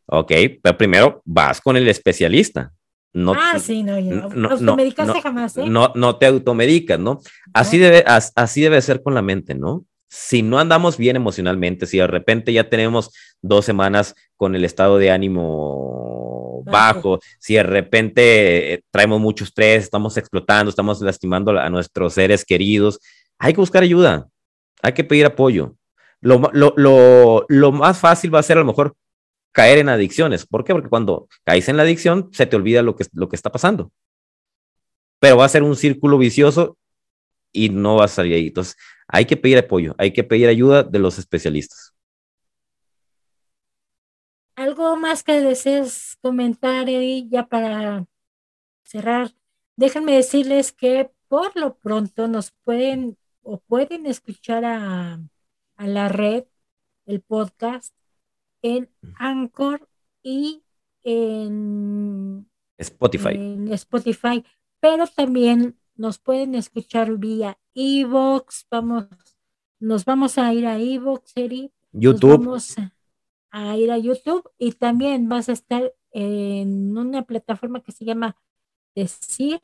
[0.06, 2.72] Ok, pero primero vas con el especialista.
[3.12, 5.64] No, ah, sí, no, yo, no, automedicarse no, jamás, ¿eh?
[5.66, 7.20] No, no te automedicas, ¿no?
[7.52, 9.84] Así, Debe, as, así debe ser con la mente, ¿no?
[10.08, 13.11] Si no andamos bien emocionalmente, si de repente ya tenemos
[13.42, 19.44] dos semanas con el estado de ánimo bajo, bajo si de repente eh, traemos mucho
[19.44, 23.00] estrés, estamos explotando, estamos lastimando a nuestros seres queridos,
[23.38, 24.28] hay que buscar ayuda,
[24.82, 25.76] hay que pedir apoyo
[26.20, 28.94] lo, lo, lo, lo, más fácil va a ser a lo mejor
[29.53, 30.46] caer en adicciones.
[30.46, 30.72] ¿Por qué?
[30.72, 33.92] Porque cuando caes en la adicción se te olvida lo que, lo que está pasando.
[35.18, 36.78] Pero va a ser un círculo vicioso
[37.53, 38.46] y no va a salir ahí.
[38.48, 38.76] Entonces,
[39.09, 41.94] hay que pedir apoyo, hay que pedir ayuda de los especialistas.
[44.55, 48.07] ¿Algo más que desees comentar, Eddie, ya para
[48.84, 49.32] cerrar?
[49.76, 55.18] Déjenme decirles que por lo pronto nos pueden o pueden escuchar a
[55.80, 56.44] a la red,
[57.07, 57.94] el podcast,
[58.62, 59.88] en Anchor
[60.22, 60.62] y
[61.02, 62.48] en
[62.78, 63.34] Spotify.
[63.34, 64.44] En Spotify,
[64.80, 69.06] pero también nos pueden escuchar vía Evox, vamos,
[69.78, 71.34] nos vamos a ir a Evox,
[71.92, 72.38] YouTube.
[72.38, 72.76] vamos
[73.50, 78.36] a ir a YouTube y también vas a estar en una plataforma que se llama
[78.94, 79.61] Decir.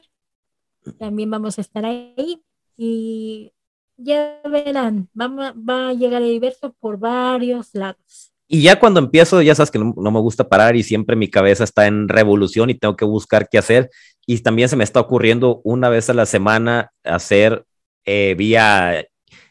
[0.99, 2.45] También vamos a estar ahí
[2.77, 3.53] y
[3.97, 8.36] ya verán, va, va a llegar Heriberto por varios lados.
[8.49, 11.65] Y ya cuando empiezo, ya sabes que no, me gusta parar y siempre mi cabeza
[11.65, 13.91] está en revolución y tengo que buscar qué hacer.
[14.25, 17.65] Y también se me está ocurriendo una vez a la semana hacer
[18.05, 19.05] eh, vía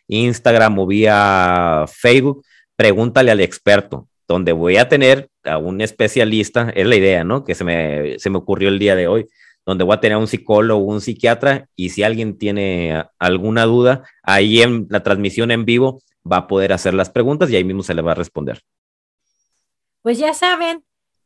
[0.07, 2.45] Instagram o vía Facebook,
[2.77, 7.43] pregúntale al experto, donde voy a tener a un especialista, es la idea, ¿no?
[7.43, 9.27] Que se me, se me ocurrió el día de hoy,
[9.65, 14.03] donde voy a tener a un psicólogo, un psiquiatra, y si alguien tiene alguna duda,
[14.23, 17.83] ahí en la transmisión en vivo va a poder hacer las preguntas y ahí mismo
[17.83, 18.61] se le va a responder.
[20.05, 20.83] Pues ya saben,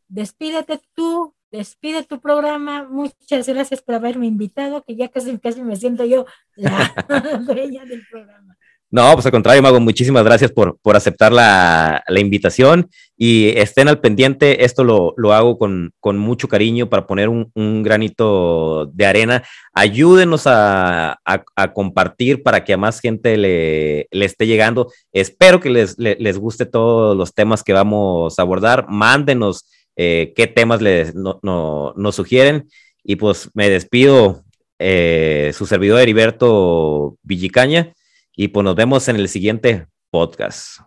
[0.08, 2.88] despídete tú, despide tu programa.
[2.90, 6.26] Muchas gracias por haberme invitado, que ya casi, casi me siento yo
[6.56, 6.94] la
[7.46, 8.58] dueña del programa.
[8.90, 12.90] No, pues al contrario, Mago, muchísimas gracias por, por aceptar la, la, invitación
[13.22, 14.64] y estén al pendiente.
[14.64, 19.44] Esto lo, lo hago con, con, mucho cariño para poner un, un granito de arena.
[19.74, 24.90] Ayúdenos a, a, a, compartir para que a más gente le, le esté llegando.
[25.12, 28.86] Espero que les, les, les, guste todos los temas que vamos a abordar.
[28.88, 32.70] Mándenos eh, qué temas les, no, no, nos sugieren
[33.04, 34.44] y pues me despido.
[34.82, 37.94] Eh, su servidor Heriberto Villicaña
[38.34, 40.80] y pues nos vemos en el siguiente podcast.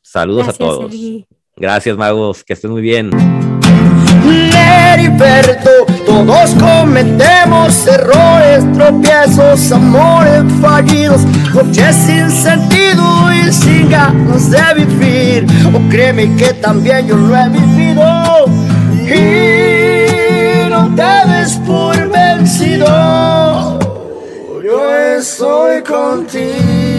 [0.00, 0.90] Saludos a todos.
[1.60, 2.42] Gracias, magos.
[2.42, 3.10] Que estén muy bien.
[4.92, 5.70] Heriberto,
[6.04, 11.22] todos cometemos errores, tropiezos, amores fallidos,
[11.54, 15.46] noches sin sentido y sin ganas de vivir.
[15.74, 18.46] O créeme que también yo lo he vivido.
[19.04, 23.78] Y no te des por vencido.
[24.64, 26.89] Yo estoy contigo.